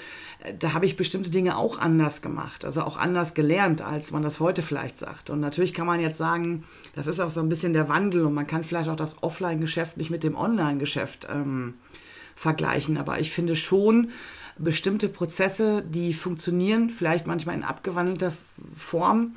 äh, 0.44 0.54
da 0.58 0.74
habe 0.74 0.86
ich 0.86 0.98
bestimmte 0.98 1.30
Dinge 1.30 1.58
auch 1.58 1.80
anders 1.80 2.22
gemacht, 2.22 2.66
also 2.66 2.82
auch 2.82 2.98
anders 2.98 3.34
gelernt, 3.34 3.82
als 3.82 4.12
man 4.12 4.22
das 4.22 4.42
heute 4.42 4.62
vielleicht 4.62 4.98
sagt. 4.98 5.30
Und 5.30 5.40
natürlich 5.40 5.74
kann 5.74 5.88
man 5.88 6.02
jetzt 6.02 6.18
sagen, 6.18 6.66
das 6.94 7.08
ist 7.08 7.22
auch 7.22 7.30
so 7.30 7.40
ein 7.40 7.50
bisschen 7.50 7.74
der 7.74 7.88
Wandel 7.88 8.26
und 8.26 8.34
man 8.34 8.48
kann 8.48 8.66
vielleicht 8.66 8.90
auch 8.90 8.98
das 8.98 9.24
Offline-Geschäft 9.24 9.96
nicht 9.96 10.10
mit 10.10 10.24
dem 10.24 10.36
Online-Geschäft 10.36 11.28
ähm, 11.32 11.76
vergleichen. 12.36 12.98
Aber 12.98 13.20
ich 13.20 13.32
finde 13.32 13.56
schon 13.56 14.10
bestimmte 14.58 15.08
Prozesse, 15.08 15.84
die 15.84 16.14
funktionieren, 16.14 16.90
vielleicht 16.90 17.28
manchmal 17.28 17.56
in 17.56 17.64
abgewandelter 17.64 18.34
Form, 18.74 19.36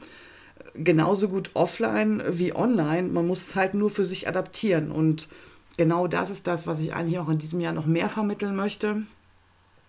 genauso 0.79 1.29
gut 1.29 1.51
offline 1.55 2.23
wie 2.31 2.55
online. 2.55 3.09
Man 3.09 3.27
muss 3.27 3.43
es 3.43 3.57
halt 3.57 3.75
nur 3.75 3.91
für 3.91 4.05
sich 4.05 4.29
adaptieren. 4.29 4.91
Und 4.91 5.29
genau 5.77 6.07
das 6.07 6.31
ist 6.31 6.47
das, 6.47 6.67
was 6.67 6.81
ich 6.81 6.95
eigentlich 6.95 7.19
auch 7.19 7.29
in 7.29 7.39
diesem 7.39 7.61
Jahr 7.61 7.73
noch 7.73 7.87
mehr 7.87 8.09
vermitteln 8.09 8.57
möchte, 8.57 9.03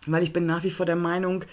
weil 0.06 0.24
ich 0.24 0.34
bin 0.34 0.46
nach 0.46 0.64
wie 0.64 0.72
vor 0.72 0.86
der 0.86 0.96
Meinung, 0.96 1.44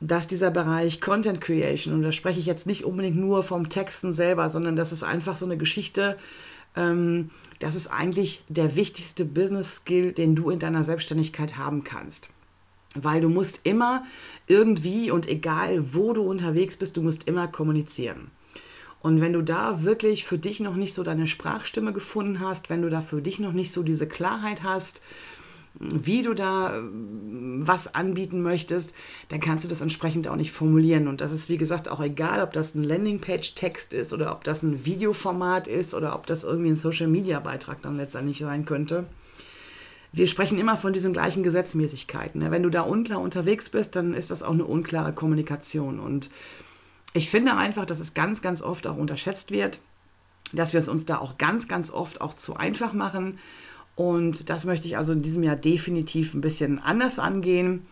dass 0.00 0.26
dieser 0.26 0.50
Bereich 0.50 1.00
Content 1.00 1.40
Creation, 1.40 1.94
und 1.94 2.02
da 2.02 2.12
spreche 2.12 2.40
ich 2.40 2.46
jetzt 2.46 2.66
nicht 2.66 2.84
unbedingt 2.84 3.16
nur 3.16 3.42
vom 3.42 3.68
Texten 3.70 4.12
selber, 4.12 4.50
sondern 4.50 4.76
das 4.76 4.92
ist 4.92 5.02
einfach 5.02 5.36
so 5.36 5.46
eine 5.46 5.56
Geschichte, 5.56 6.18
ähm, 6.76 7.30
das 7.58 7.74
ist 7.74 7.86
eigentlich 7.86 8.44
der 8.48 8.76
wichtigste 8.76 9.24
Business 9.24 9.76
Skill, 9.76 10.12
den 10.12 10.36
du 10.36 10.50
in 10.50 10.58
deiner 10.58 10.84
Selbstständigkeit 10.84 11.56
haben 11.56 11.82
kannst. 11.84 12.30
Weil 12.94 13.20
du 13.20 13.28
musst 13.28 13.60
immer 13.64 14.04
irgendwie 14.46 15.10
und 15.10 15.28
egal 15.28 15.94
wo 15.94 16.12
du 16.12 16.22
unterwegs 16.22 16.76
bist, 16.76 16.96
du 16.96 17.02
musst 17.02 17.26
immer 17.26 17.48
kommunizieren. 17.48 18.30
Und 19.06 19.20
wenn 19.20 19.32
du 19.32 19.40
da 19.40 19.84
wirklich 19.84 20.24
für 20.24 20.36
dich 20.36 20.58
noch 20.58 20.74
nicht 20.74 20.92
so 20.92 21.04
deine 21.04 21.28
Sprachstimme 21.28 21.92
gefunden 21.92 22.40
hast, 22.40 22.70
wenn 22.70 22.82
du 22.82 22.90
da 22.90 23.00
für 23.02 23.22
dich 23.22 23.38
noch 23.38 23.52
nicht 23.52 23.70
so 23.70 23.84
diese 23.84 24.08
Klarheit 24.08 24.64
hast, 24.64 25.00
wie 25.78 26.22
du 26.22 26.34
da 26.34 26.76
äh, 26.76 26.82
was 26.82 27.94
anbieten 27.94 28.42
möchtest, 28.42 28.96
dann 29.28 29.38
kannst 29.38 29.64
du 29.64 29.68
das 29.68 29.80
entsprechend 29.80 30.26
auch 30.26 30.34
nicht 30.34 30.50
formulieren. 30.50 31.06
Und 31.06 31.20
das 31.20 31.30
ist, 31.30 31.48
wie 31.48 31.56
gesagt, 31.56 31.88
auch 31.88 32.02
egal, 32.02 32.42
ob 32.42 32.52
das 32.52 32.74
ein 32.74 32.82
Landingpage-Text 32.82 33.94
ist 33.94 34.12
oder 34.12 34.32
ob 34.32 34.42
das 34.42 34.64
ein 34.64 34.84
Videoformat 34.84 35.68
ist 35.68 35.94
oder 35.94 36.16
ob 36.16 36.26
das 36.26 36.42
irgendwie 36.42 36.70
ein 36.70 36.76
Social-Media-Beitrag 36.76 37.82
dann 37.82 37.96
letztendlich 37.96 38.38
sein 38.38 38.64
könnte. 38.64 39.04
Wir 40.10 40.26
sprechen 40.26 40.58
immer 40.58 40.76
von 40.76 40.92
diesen 40.92 41.12
gleichen 41.12 41.44
Gesetzmäßigkeiten. 41.44 42.40
Ne? 42.40 42.50
Wenn 42.50 42.64
du 42.64 42.70
da 42.70 42.80
unklar 42.80 43.20
unterwegs 43.20 43.68
bist, 43.68 43.94
dann 43.94 44.14
ist 44.14 44.32
das 44.32 44.42
auch 44.42 44.50
eine 44.50 44.64
unklare 44.64 45.12
Kommunikation. 45.12 46.00
Und 46.00 46.28
ich 47.16 47.30
finde 47.30 47.56
einfach, 47.56 47.86
dass 47.86 47.98
es 47.98 48.14
ganz, 48.14 48.42
ganz 48.42 48.62
oft 48.62 48.86
auch 48.86 48.96
unterschätzt 48.96 49.50
wird, 49.50 49.80
dass 50.52 50.72
wir 50.72 50.80
es 50.80 50.88
uns 50.88 51.06
da 51.06 51.18
auch 51.18 51.38
ganz, 51.38 51.66
ganz 51.66 51.90
oft 51.90 52.20
auch 52.20 52.34
zu 52.34 52.56
einfach 52.56 52.92
machen. 52.92 53.38
Und 53.94 54.50
das 54.50 54.64
möchte 54.64 54.86
ich 54.86 54.96
also 54.96 55.12
in 55.12 55.22
diesem 55.22 55.42
Jahr 55.42 55.56
definitiv 55.56 56.34
ein 56.34 56.42
bisschen 56.42 56.78
anders 56.78 57.18
angehen. 57.18 57.86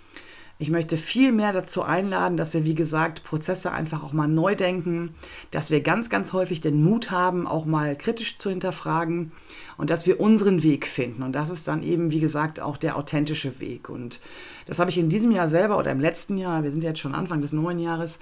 Ich 0.59 0.71
möchte 0.71 0.97
viel 0.97 1.33
mehr 1.33 1.53
dazu 1.53 1.83
einladen, 1.83 2.37
dass 2.37 2.55
wir, 2.55 2.65
wie 2.65 2.77
gesagt, 2.77 3.25
Prozesse 3.25 3.73
einfach 3.73 4.05
auch 4.05 4.13
mal 4.13 4.29
neu 4.29 4.55
denken, 4.55 5.15
dass 5.51 5.73
wir 5.73 5.81
ganz, 5.81 6.11
ganz 6.11 6.33
häufig 6.33 6.61
den 6.61 6.81
Mut 6.81 7.11
haben, 7.11 7.49
auch 7.49 7.65
mal 7.65 7.97
kritisch 7.97 8.39
zu 8.39 8.51
hinterfragen 8.51 9.33
und 9.77 9.91
dass 9.91 10.07
wir 10.07 10.21
unseren 10.21 10.63
Weg 10.63 10.87
finden. 10.87 11.25
Und 11.25 11.33
das 11.33 11.51
ist 11.51 11.67
dann 11.67 11.83
eben, 11.83 12.13
wie 12.13 12.21
gesagt, 12.21 12.61
auch 12.61 12.77
der 12.77 12.97
authentische 12.97 13.59
Weg. 13.59 13.89
Und 13.89 14.21
das 14.67 14.79
habe 14.79 14.91
ich 14.91 14.99
in 14.99 15.09
diesem 15.09 15.33
Jahr 15.33 15.49
selber 15.49 15.77
oder 15.77 15.91
im 15.91 16.01
letzten 16.01 16.39
Jahr, 16.39 16.63
wir 16.63 16.71
sind 16.71 16.85
jetzt 16.85 17.01
schon 17.01 17.15
Anfang 17.15 17.43
des 17.43 17.53
neuen 17.53 17.81
Jahres, 17.81 18.21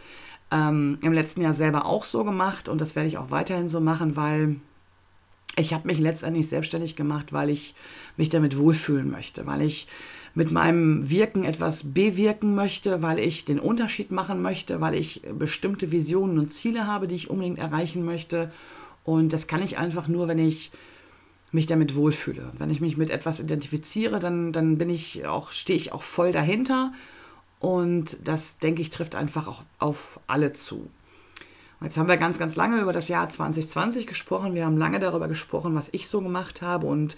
ähm, 0.52 0.98
im 1.02 1.12
letzten 1.12 1.42
Jahr 1.42 1.54
selber 1.54 1.86
auch 1.86 2.04
so 2.04 2.24
gemacht 2.24 2.68
und 2.68 2.80
das 2.80 2.94
werde 2.94 3.08
ich 3.08 3.18
auch 3.18 3.30
weiterhin 3.30 3.68
so 3.68 3.80
machen, 3.80 4.16
weil 4.16 4.56
ich 5.56 5.74
habe 5.74 5.86
mich 5.86 5.98
letztendlich 5.98 6.48
selbstständig 6.48 6.96
gemacht, 6.96 7.32
weil 7.32 7.50
ich 7.50 7.74
mich 8.16 8.28
damit 8.28 8.56
wohlfühlen 8.56 9.10
möchte, 9.10 9.46
weil 9.46 9.62
ich 9.62 9.86
mit 10.34 10.50
meinem 10.50 11.10
Wirken 11.10 11.44
etwas 11.44 11.92
bewirken 11.92 12.54
möchte, 12.54 13.02
weil 13.02 13.18
ich 13.18 13.44
den 13.44 13.60
Unterschied 13.60 14.10
machen 14.10 14.40
möchte, 14.40 14.80
weil 14.80 14.94
ich 14.94 15.22
bestimmte 15.38 15.92
Visionen 15.92 16.38
und 16.38 16.52
Ziele 16.52 16.86
habe, 16.86 17.06
die 17.06 17.16
ich 17.16 17.28
unbedingt 17.28 17.58
erreichen 17.58 18.04
möchte. 18.04 18.50
Und 19.04 19.32
das 19.32 19.46
kann 19.46 19.62
ich 19.62 19.76
einfach 19.76 20.08
nur, 20.08 20.28
wenn 20.28 20.38
ich 20.38 20.70
mich 21.50 21.66
damit 21.66 21.94
wohlfühle. 21.94 22.50
Wenn 22.58 22.70
ich 22.70 22.80
mich 22.80 22.96
mit 22.96 23.10
etwas 23.10 23.40
identifiziere, 23.40 24.20
dann, 24.20 24.52
dann 24.52 24.78
bin 24.78 24.88
ich 24.88 25.26
auch, 25.26 25.52
stehe 25.52 25.76
ich 25.76 25.92
auch 25.92 26.02
voll 26.02 26.32
dahinter. 26.32 26.92
Und 27.62 28.16
das, 28.24 28.58
denke 28.58 28.82
ich, 28.82 28.90
trifft 28.90 29.14
einfach 29.14 29.46
auch 29.46 29.62
auf 29.78 30.18
alle 30.26 30.52
zu. 30.52 30.90
Jetzt 31.80 31.96
haben 31.96 32.08
wir 32.08 32.16
ganz, 32.16 32.40
ganz 32.40 32.56
lange 32.56 32.80
über 32.80 32.92
das 32.92 33.06
Jahr 33.06 33.28
2020 33.28 34.08
gesprochen. 34.08 34.56
Wir 34.56 34.66
haben 34.66 34.76
lange 34.76 34.98
darüber 34.98 35.28
gesprochen, 35.28 35.76
was 35.76 35.88
ich 35.92 36.08
so 36.08 36.20
gemacht 36.20 36.60
habe. 36.60 36.88
Und 36.88 37.16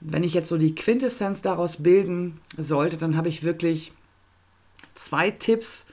wenn 0.00 0.24
ich 0.24 0.34
jetzt 0.34 0.48
so 0.48 0.58
die 0.58 0.74
Quintessenz 0.74 1.42
daraus 1.42 1.76
bilden 1.76 2.40
sollte, 2.56 2.96
dann 2.96 3.16
habe 3.16 3.28
ich 3.28 3.44
wirklich 3.44 3.92
zwei 4.96 5.30
Tipps 5.30 5.86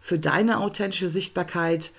für 0.00 0.18
deine 0.18 0.58
authentische 0.58 1.08
Sichtbarkeit, 1.08 1.92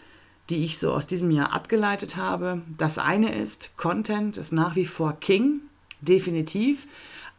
die 0.49 0.65
ich 0.65 0.77
so 0.77 0.91
aus 0.91 1.07
diesem 1.07 1.31
Jahr 1.31 1.53
abgeleitet 1.53 2.17
habe. 2.17 2.63
Das 2.77 2.97
eine 2.97 3.33
ist, 3.33 3.77
Content 3.77 4.35
ist 4.35 4.51
nach 4.51 4.75
wie 4.75 4.85
vor 4.85 5.13
King, 5.21 5.61
definitiv. 6.01 6.85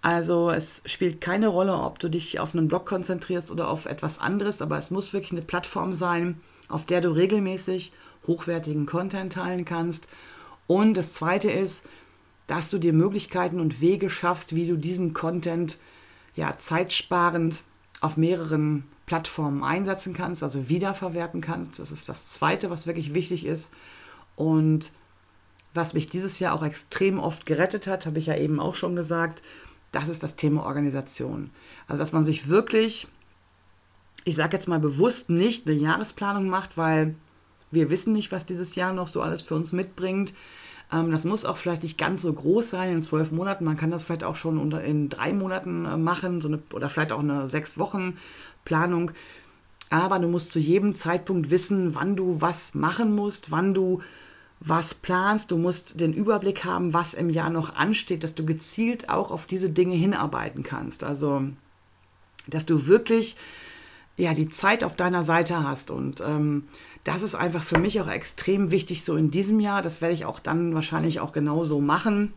Also 0.05 0.51
es 0.51 0.83
spielt 0.85 1.23
keine 1.23 1.49
Rolle, 1.49 1.79
ob 1.79 1.99
du 1.99 2.11
dich 2.11 2.39
auf 2.39 2.55
einen 2.55 2.69
Blog 2.69 2.85
konzentrierst 2.85 3.51
oder 3.51 3.71
auf 3.71 3.87
etwas 3.87 4.19
anderes, 4.19 4.61
aber 4.61 4.77
es 4.77 4.91
muss 4.91 5.15
wirklich 5.15 5.33
eine 5.33 5.41
Plattform 5.41 5.95
sein, 5.95 6.43
auf 6.69 6.85
der 6.85 7.01
du 7.01 7.09
regelmäßig 7.09 7.91
hochwertigen 8.27 8.85
Content 8.85 9.33
teilen 9.33 9.65
kannst. 9.65 10.07
Und 10.67 10.99
das 10.99 11.15
Zweite 11.15 11.51
ist, 11.51 11.87
dass 12.47 12.69
du 12.69 12.77
dir 12.77 12.93
Möglichkeiten 12.93 13.61
und 13.61 13.81
Wege 13.81 14.11
schaffst, 14.11 14.55
wie 14.55 14.67
du 14.67 14.77
diesen 14.77 15.15
Content 15.15 15.79
ja 16.37 16.59
zeitsparend 16.59 17.63
auf 18.03 18.19
mehreren 18.19 18.85
Plattformen 19.07 19.65
einsetzen 19.65 20.13
kannst, 20.13 20.43
also 20.43 20.69
wiederverwerten 20.69 21.41
kannst. 21.41 21.79
Das 21.79 21.91
ist 21.91 22.11
das 22.11 22.27
Zweite, 22.27 22.69
was 22.69 22.87
wirklich 22.87 23.15
wichtig 23.15 23.47
ist. 23.47 23.73
Und 24.37 24.93
was 25.73 25.95
mich 25.95 26.11
dieses 26.11 26.41
Jahr 26.41 26.55
auch 26.55 26.63
extrem 26.63 27.19
oft 27.19 27.47
gerettet 27.47 27.87
hat, 27.87 28.05
habe 28.05 28.19
ich 28.19 28.27
ja 28.27 28.37
eben 28.37 28.61
auch 28.61 28.75
schon 28.75 28.97
gesagt, 28.97 29.43
das 29.95 30.09
ist 30.09 30.23
das 30.23 30.37
Thema 30.37 30.65
Organisation. 30.65 31.51
Also, 31.87 32.01
dass 32.01 32.13
man 32.13 32.25
sich 32.25 32.49
wirklich, 32.49 33.09
ich 34.25 34.37
sage 34.37 34.57
jetzt 34.57 34.69
mal 34.69 34.81
bewusst 34.81 35.31
nicht 35.31 35.67
eine 35.67 35.77
Jahresplanung 35.77 36.49
macht, 36.49 36.77
weil 36.77 37.15
wir 37.71 37.91
wissen 37.91 38.13
nicht, 38.13 38.33
was 38.33 38.47
dieses 38.47 38.75
Jahr 38.75 38.93
noch 38.93 39.09
so 39.09 39.23
alles 39.23 39.43
für 39.43 39.55
uns 39.55 39.73
mitbringt. 39.73 40.33
Ähm, 40.93 41.11
das 41.11 41.25
muss 41.25 41.45
auch 41.45 41.57
vielleicht 41.57 41.83
nicht 41.83 41.99
ganz 41.99 42.23
so 42.23 42.33
groß 42.33 42.71
sein 42.71 42.93
in 42.93 43.03
zwölf 43.03 43.33
Monaten. 43.33 43.65
Man 43.65 43.77
kann 43.77 43.91
das 43.91 44.05
vielleicht 44.05 44.25
auch 44.25 44.37
schon 44.37 44.73
in 44.73 45.09
drei 45.09 45.33
Monaten 45.33 45.85
äh, 45.85 45.97
machen 45.97 46.41
so 46.41 46.49
eine, 46.49 46.63
oder 46.73 46.91
vielleicht 46.91 47.13
auch 47.13 47.21
eine 47.21 47.49
sechs 47.49 47.79
Wochen 47.79 48.17
Planung. 48.65 49.11
Aber 49.91 50.19
du 50.19 50.29
musst 50.29 50.51
zu 50.51 50.59
jedem 50.59 50.95
Zeitpunkt 50.95 51.51
wissen, 51.51 51.95
wann 51.95 52.17
du 52.17 52.41
was 52.41 52.75
machen 52.75 53.15
musst, 53.15 53.51
wann 53.51 53.75
du 53.75 54.01
was 54.61 54.95
planst. 54.95 55.51
Du 55.51 55.59
musst 55.59 56.01
den 56.01 56.13
Überblick 56.13 56.65
haben, 56.65 56.93
was 56.95 57.15
im 57.15 57.31
Jahr 57.31 57.51
noch 57.51 57.75
ansteht, 57.75 58.25
dass 58.25 58.35
du 58.35 58.47
gezielt 58.47 59.09
auch 59.09 59.31
auf 59.31 59.47
diese 59.47 59.71
Dinge 59.71 59.95
hinarbeiten 59.95 60.63
kannst. 60.63 61.05
Also, 61.05 61.45
dass 62.47 62.67
du 62.67 62.87
wirklich 62.87 63.37
ja, 64.17 64.35
die 64.35 64.49
Zeit 64.49 64.85
auf 64.85 64.97
deiner 64.97 65.25
Seite 65.25 65.69
hast. 65.69 65.91
Und 65.91 66.21
ähm, 66.21 66.69
das 67.03 67.23
ist 67.23 67.35
einfach 67.35 67.63
für 67.63 67.79
mich 67.79 68.01
auch 68.01 68.09
extrem 68.09 68.71
wichtig 68.71 69.05
so 69.05 69.17
in 69.17 69.31
diesem 69.31 69.61
Jahr. 69.61 69.83
Das 69.83 70.01
werde 70.01 70.15
ich 70.15 70.25
auch 70.25 70.41
dann 70.41 70.75
wahrscheinlich 70.75 71.21
auch 71.21 71.33
genauso 71.33 71.81
machen. 71.81 72.33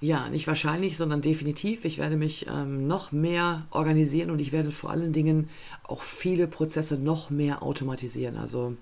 Ja, 0.00 0.28
nicht 0.28 0.48
wahrscheinlich, 0.48 0.96
sondern 0.96 1.20
definitiv. 1.22 1.84
Ich 1.84 1.98
werde 1.98 2.16
mich 2.16 2.46
ähm, 2.48 2.88
noch 2.88 3.12
mehr 3.12 3.66
organisieren 3.70 4.30
und 4.30 4.40
ich 4.40 4.50
werde 4.50 4.72
vor 4.72 4.90
allen 4.90 5.12
Dingen 5.12 5.48
auch 5.84 6.02
viele 6.02 6.48
Prozesse 6.48 6.98
noch 6.98 7.30
mehr 7.30 7.62
automatisieren. 7.62 8.36
Also 8.36 8.76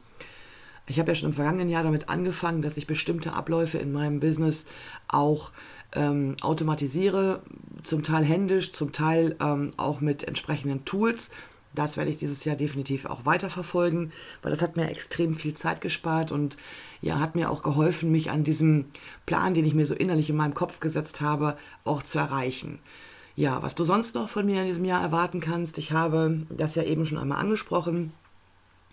ich 0.91 0.99
habe 0.99 1.11
ja 1.11 1.15
schon 1.15 1.31
im 1.31 1.35
vergangenen 1.35 1.71
Jahr 1.71 1.85
damit 1.85 2.09
angefangen, 2.09 2.63
dass 2.63 2.77
ich 2.77 2.87
bestimmte 2.87 3.33
Abläufe 3.33 3.79
in 3.79 3.93
meinem 3.93 4.21
Business 4.21 4.67
auch 5.09 5.53
ähm, 5.95 6.37
automatisiere, 6.43 7.43
zum 7.83 8.03
Teil 8.03 8.25
händisch, 8.25 8.73
zum 8.73 8.93
Teil 8.93 9.37
ähm, 9.41 9.71
auch 9.77 10.01
mit 10.01 10.25
entsprechenden 10.25 10.85
Tools. 10.85 11.31
Das 11.75 11.97
werde 11.97 12.11
ich 12.11 12.17
dieses 12.17 12.45
Jahr 12.45 12.57
definitiv 12.57 13.07
auch 13.07 13.25
weiterverfolgen, 13.25 14.13
weil 14.43 14.51
das 14.51 14.61
hat 14.61 14.77
mir 14.77 14.91
extrem 14.91 15.35
viel 15.35 15.55
Zeit 15.55 15.81
gespart 15.81 16.33
und 16.33 16.57
ja, 17.01 17.21
hat 17.21 17.37
mir 17.37 17.51
auch 17.51 17.63
geholfen, 17.63 18.11
mich 18.11 18.31
an 18.31 18.43
diesem 18.43 18.87
Plan, 19.25 19.55
den 19.55 19.65
ich 19.65 19.75
mir 19.75 19.87
so 19.87 19.95
innerlich 19.95 20.29
in 20.31 20.37
meinem 20.37 20.55
Kopf 20.55 20.81
gesetzt 20.81 21.21
habe, 21.21 21.57
auch 21.85 22.03
zu 22.03 22.19
erreichen. 22.19 22.81
Ja, 23.37 23.63
was 23.63 23.77
du 23.77 23.85
sonst 23.85 24.17
noch 24.17 24.29
von 24.29 24.45
mir 24.45 24.63
in 24.63 24.67
diesem 24.67 24.85
Jahr 24.85 25.01
erwarten 25.01 25.41
kannst, 25.41 25.79
ich 25.79 25.93
habe 25.93 26.45
das 26.51 26.75
ja 26.75 26.83
eben 26.83 27.07
schon 27.07 27.19
einmal 27.19 27.39
angesprochen. 27.39 28.13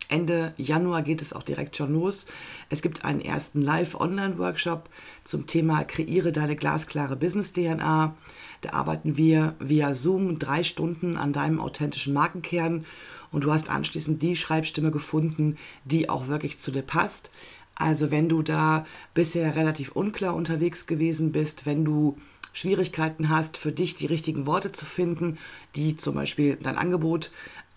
Ende 0.10 0.54
Januar 0.58 1.02
geht 1.02 1.22
es 1.22 1.34
auch 1.34 1.44
direkt 1.44 1.76
schon 1.76 1.94
los. 1.94 2.28
Es 2.70 2.82
gibt 2.82 3.04
einen 3.04 3.22
ersten 3.22 3.62
Live-Online-Workshop 3.62 4.90
zum 5.24 5.48
Thema 5.48 5.84
Kreiere 5.84 6.32
deine 6.32 6.56
glasklare 6.56 7.16
Business-DNA. 7.16 8.16
Da 8.62 8.70
arbeiten 8.72 9.18
wir 9.18 9.56
via 9.60 9.94
Zoom 9.94 10.40
drei 10.40 10.64
Stunden 10.64 11.18
an 11.18 11.34
deinem 11.34 11.60
authentischen 11.60 12.14
Markenkern 12.14 12.86
und 13.32 13.44
du 13.44 13.54
hast 13.54 13.70
anschließend 13.70 14.22
die 14.22 14.36
Schreibstimme 14.36 14.92
gefunden, 14.92 15.58
die 15.84 16.10
auch 16.10 16.28
wirklich 16.28 16.58
zu 16.58 16.72
dir 16.72 16.84
passt. 16.84 17.32
Also 17.76 18.10
wenn 18.10 18.30
du 18.30 18.42
da 18.42 18.86
bisher 19.14 19.56
relativ 19.56 19.92
unklar 19.92 20.36
unterwegs 20.36 20.88
gewesen 20.88 21.32
bist, 21.32 21.66
wenn 21.66 21.86
du 21.86 22.18
Schwierigkeiten 22.54 23.30
hast, 23.30 23.56
für 23.58 23.72
dich 23.72 23.98
die 23.98 24.08
richtigen 24.08 24.48
Worte 24.48 24.72
zu 24.72 24.86
finden, 24.86 25.38
die 25.76 25.96
zum 25.96 26.16
Beispiel 26.16 26.58
dein 26.60 26.76
Angebot 26.76 27.32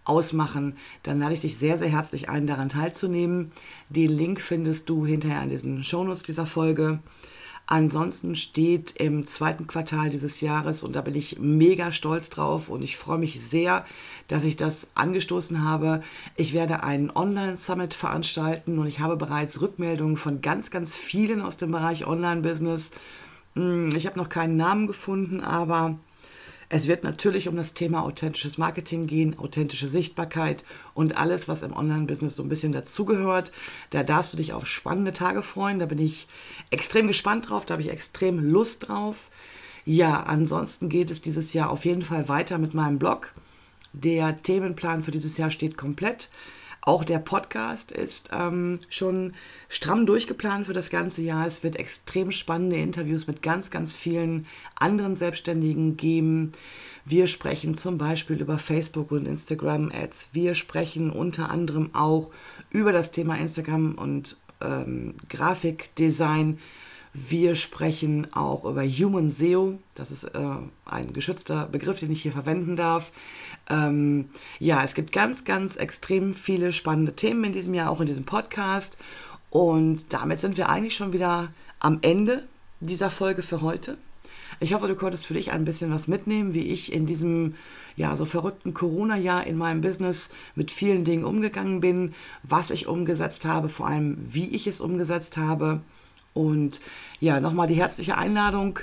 ausmachen, 0.04 0.76
dann 1.02 1.20
lade 1.20 1.34
ich 1.34 1.40
dich 1.40 1.56
sehr, 1.56 1.78
sehr 1.78 1.88
herzlich 1.88 2.28
ein, 2.28 2.46
daran 2.46 2.68
teilzunehmen. 2.68 3.52
Den 3.88 4.10
Link 4.10 4.40
findest 4.40 4.88
du 4.88 5.06
hinterher 5.06 5.42
in 5.42 5.50
diesen 5.50 5.84
Shownotes 5.84 6.22
dieser 6.22 6.46
Folge. 6.46 7.00
Ansonsten 7.72 8.34
steht 8.34 8.96
im 8.96 9.28
zweiten 9.28 9.68
Quartal 9.68 10.10
dieses 10.10 10.40
Jahres, 10.40 10.82
und 10.82 10.96
da 10.96 11.02
bin 11.02 11.14
ich 11.14 11.38
mega 11.38 11.92
stolz 11.92 12.28
drauf 12.28 12.68
und 12.68 12.82
ich 12.82 12.96
freue 12.96 13.18
mich 13.18 13.40
sehr, 13.40 13.84
dass 14.26 14.42
ich 14.42 14.56
das 14.56 14.88
angestoßen 14.96 15.62
habe. 15.62 16.02
Ich 16.34 16.52
werde 16.52 16.82
einen 16.82 17.12
Online-Summit 17.12 17.94
veranstalten 17.94 18.80
und 18.80 18.88
ich 18.88 18.98
habe 18.98 19.16
bereits 19.16 19.60
Rückmeldungen 19.60 20.16
von 20.16 20.40
ganz, 20.40 20.72
ganz 20.72 20.96
vielen 20.96 21.40
aus 21.40 21.58
dem 21.58 21.70
Bereich 21.70 22.08
Online-Business. 22.08 22.90
Hm, 23.54 23.94
ich 23.94 24.06
habe 24.06 24.18
noch 24.18 24.28
keinen 24.28 24.56
Namen 24.56 24.88
gefunden, 24.88 25.40
aber 25.40 25.96
es 26.72 26.86
wird 26.86 27.02
natürlich 27.02 27.48
um 27.48 27.56
das 27.56 27.74
Thema 27.74 28.04
authentisches 28.04 28.56
Marketing 28.56 29.08
gehen, 29.08 29.36
authentische 29.36 29.88
Sichtbarkeit 29.88 30.64
und 30.94 31.18
alles, 31.18 31.48
was 31.48 31.62
im 31.62 31.74
Online-Business 31.74 32.36
so 32.36 32.44
ein 32.44 32.48
bisschen 32.48 32.70
dazugehört. 32.70 33.50
Da 33.90 34.04
darfst 34.04 34.32
du 34.32 34.36
dich 34.36 34.52
auf 34.52 34.66
spannende 34.66 35.12
Tage 35.12 35.42
freuen. 35.42 35.80
Da 35.80 35.86
bin 35.86 35.98
ich 35.98 36.28
extrem 36.70 37.08
gespannt 37.08 37.50
drauf, 37.50 37.66
da 37.66 37.72
habe 37.72 37.82
ich 37.82 37.90
extrem 37.90 38.38
Lust 38.38 38.86
drauf. 38.88 39.30
Ja, 39.84 40.20
ansonsten 40.22 40.88
geht 40.88 41.10
es 41.10 41.20
dieses 41.20 41.54
Jahr 41.54 41.70
auf 41.70 41.84
jeden 41.84 42.02
Fall 42.02 42.28
weiter 42.28 42.56
mit 42.58 42.72
meinem 42.72 43.00
Blog. 43.00 43.32
Der 43.92 44.40
Themenplan 44.40 45.02
für 45.02 45.10
dieses 45.10 45.36
Jahr 45.38 45.50
steht 45.50 45.76
komplett. 45.76 46.30
Auch 46.82 47.04
der 47.04 47.18
Podcast 47.18 47.92
ist 47.92 48.30
ähm, 48.32 48.80
schon 48.88 49.34
stramm 49.68 50.06
durchgeplant 50.06 50.66
für 50.66 50.72
das 50.72 50.88
ganze 50.88 51.20
Jahr. 51.22 51.46
Es 51.46 51.62
wird 51.62 51.76
extrem 51.76 52.32
spannende 52.32 52.76
Interviews 52.76 53.26
mit 53.26 53.42
ganz, 53.42 53.70
ganz 53.70 53.94
vielen 53.94 54.46
anderen 54.76 55.14
Selbstständigen 55.14 55.96
geben. 55.98 56.52
Wir 57.04 57.26
sprechen 57.26 57.76
zum 57.76 57.98
Beispiel 57.98 58.40
über 58.40 58.58
Facebook 58.58 59.12
und 59.12 59.26
Instagram 59.26 59.92
Ads. 59.92 60.30
Wir 60.32 60.54
sprechen 60.54 61.10
unter 61.10 61.50
anderem 61.50 61.90
auch 61.94 62.30
über 62.70 62.92
das 62.92 63.10
Thema 63.10 63.36
Instagram 63.36 63.96
und 63.96 64.38
ähm, 64.62 65.14
Grafikdesign. 65.28 66.58
Wir 67.12 67.56
sprechen 67.56 68.32
auch 68.34 68.64
über 68.64 68.86
Human 68.86 69.30
SEO. 69.30 69.80
Das 69.96 70.12
ist 70.12 70.24
äh, 70.24 70.38
ein 70.84 71.12
geschützter 71.12 71.66
Begriff, 71.66 71.98
den 71.98 72.12
ich 72.12 72.22
hier 72.22 72.32
verwenden 72.32 72.76
darf. 72.76 73.10
Ähm, 73.68 74.28
ja, 74.60 74.84
es 74.84 74.94
gibt 74.94 75.12
ganz, 75.12 75.44
ganz 75.44 75.74
extrem 75.74 76.34
viele 76.34 76.72
spannende 76.72 77.16
Themen 77.16 77.44
in 77.44 77.52
diesem 77.52 77.74
Jahr, 77.74 77.90
auch 77.90 78.00
in 78.00 78.06
diesem 78.06 78.24
Podcast. 78.24 78.96
Und 79.50 80.12
damit 80.12 80.38
sind 80.38 80.56
wir 80.56 80.68
eigentlich 80.68 80.94
schon 80.94 81.12
wieder 81.12 81.48
am 81.80 81.98
Ende 82.02 82.46
dieser 82.78 83.10
Folge 83.10 83.42
für 83.42 83.60
heute. 83.60 83.98
Ich 84.60 84.74
hoffe, 84.74 84.86
du 84.86 84.94
konntest 84.94 85.26
für 85.26 85.34
dich 85.34 85.50
ein 85.50 85.64
bisschen 85.64 85.92
was 85.92 86.06
mitnehmen, 86.06 86.54
wie 86.54 86.68
ich 86.68 86.92
in 86.92 87.06
diesem 87.06 87.54
ja 87.96 88.16
so 88.16 88.24
verrückten 88.24 88.72
Corona-Jahr 88.72 89.46
in 89.46 89.56
meinem 89.56 89.80
Business 89.80 90.30
mit 90.54 90.70
vielen 90.70 91.04
Dingen 91.04 91.24
umgegangen 91.24 91.80
bin, 91.80 92.14
was 92.42 92.70
ich 92.70 92.86
umgesetzt 92.86 93.44
habe, 93.44 93.68
vor 93.68 93.88
allem 93.88 94.16
wie 94.20 94.48
ich 94.54 94.66
es 94.66 94.80
umgesetzt 94.80 95.36
habe. 95.36 95.80
Und 96.34 96.80
ja, 97.18 97.40
nochmal 97.40 97.68
die 97.68 97.74
herzliche 97.74 98.16
Einladung 98.16 98.78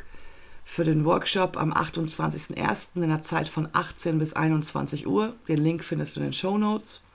für 0.63 0.83
den 0.83 1.05
Workshop 1.05 1.57
am 1.57 1.71
28.01. 1.71 2.87
in 2.95 3.07
der 3.07 3.23
Zeit 3.23 3.47
von 3.47 3.69
18 3.71 4.19
bis 4.19 4.33
21 4.33 5.07
Uhr. 5.07 5.33
Den 5.47 5.63
Link 5.63 5.83
findest 5.83 6.15
du 6.15 6.19
in 6.19 6.27
den 6.27 6.33
Show 6.33 6.57
Notes. 6.57 7.05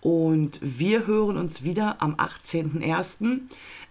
Und 0.00 0.58
wir 0.62 1.06
hören 1.06 1.36
uns 1.36 1.62
wieder 1.62 2.02
am 2.02 2.14
18.01. 2.14 3.40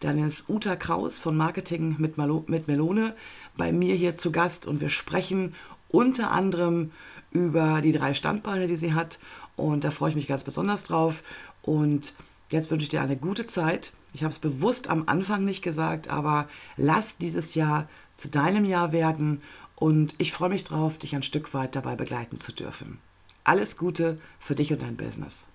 Dann 0.02 0.20
ist 0.20 0.50
Uta 0.50 0.76
Kraus 0.76 1.20
von 1.20 1.38
Marketing 1.38 1.96
mit, 2.00 2.18
Malo 2.18 2.44
mit 2.48 2.68
Melone 2.68 3.16
bei 3.56 3.72
mir 3.72 3.96
hier 3.96 4.16
zu 4.16 4.32
Gast 4.32 4.68
und 4.68 4.82
wir 4.82 4.90
sprechen 4.90 5.54
unter 5.90 6.32
anderem 6.32 6.92
über 7.32 7.82
die 7.82 7.94
drei 7.94 8.14
Standbeine, 8.14 8.68
die 8.68 8.76
sie 8.76 8.94
hat. 8.94 9.20
Und 9.56 9.84
da 9.84 9.92
freue 9.92 10.10
ich 10.10 10.16
mich 10.16 10.28
ganz 10.28 10.44
besonders 10.44 10.84
drauf. 10.84 11.24
Und 11.62 12.14
jetzt 12.50 12.72
wünsche 12.72 12.84
ich 12.84 12.90
dir 12.90 13.02
eine 13.02 13.18
gute 13.18 13.48
Zeit. 13.48 13.94
Ich 14.14 14.24
habe 14.24 14.32
es 14.32 14.40
bewusst 14.40 14.90
am 14.90 15.04
Anfang 15.08 15.46
nicht 15.46 15.62
gesagt, 15.62 16.10
aber 16.10 16.48
lass 16.76 17.18
dieses 17.18 17.56
Jahr 17.56 17.88
zu 18.16 18.30
deinem 18.30 18.66
Jahr 18.66 18.92
werden. 18.92 19.42
Und 19.76 20.16
ich 20.18 20.32
freue 20.32 20.50
mich 20.50 20.64
drauf, 20.64 20.98
dich 20.98 21.16
ein 21.16 21.24
Stück 21.24 21.54
weit 21.54 21.76
dabei 21.76 21.96
begleiten 21.96 22.38
zu 22.38 22.52
dürfen. 22.52 23.00
Alles 23.44 23.78
Gute 23.78 24.20
für 24.40 24.54
dich 24.54 24.72
und 24.72 24.82
dein 24.82 24.98
Business. 24.98 25.48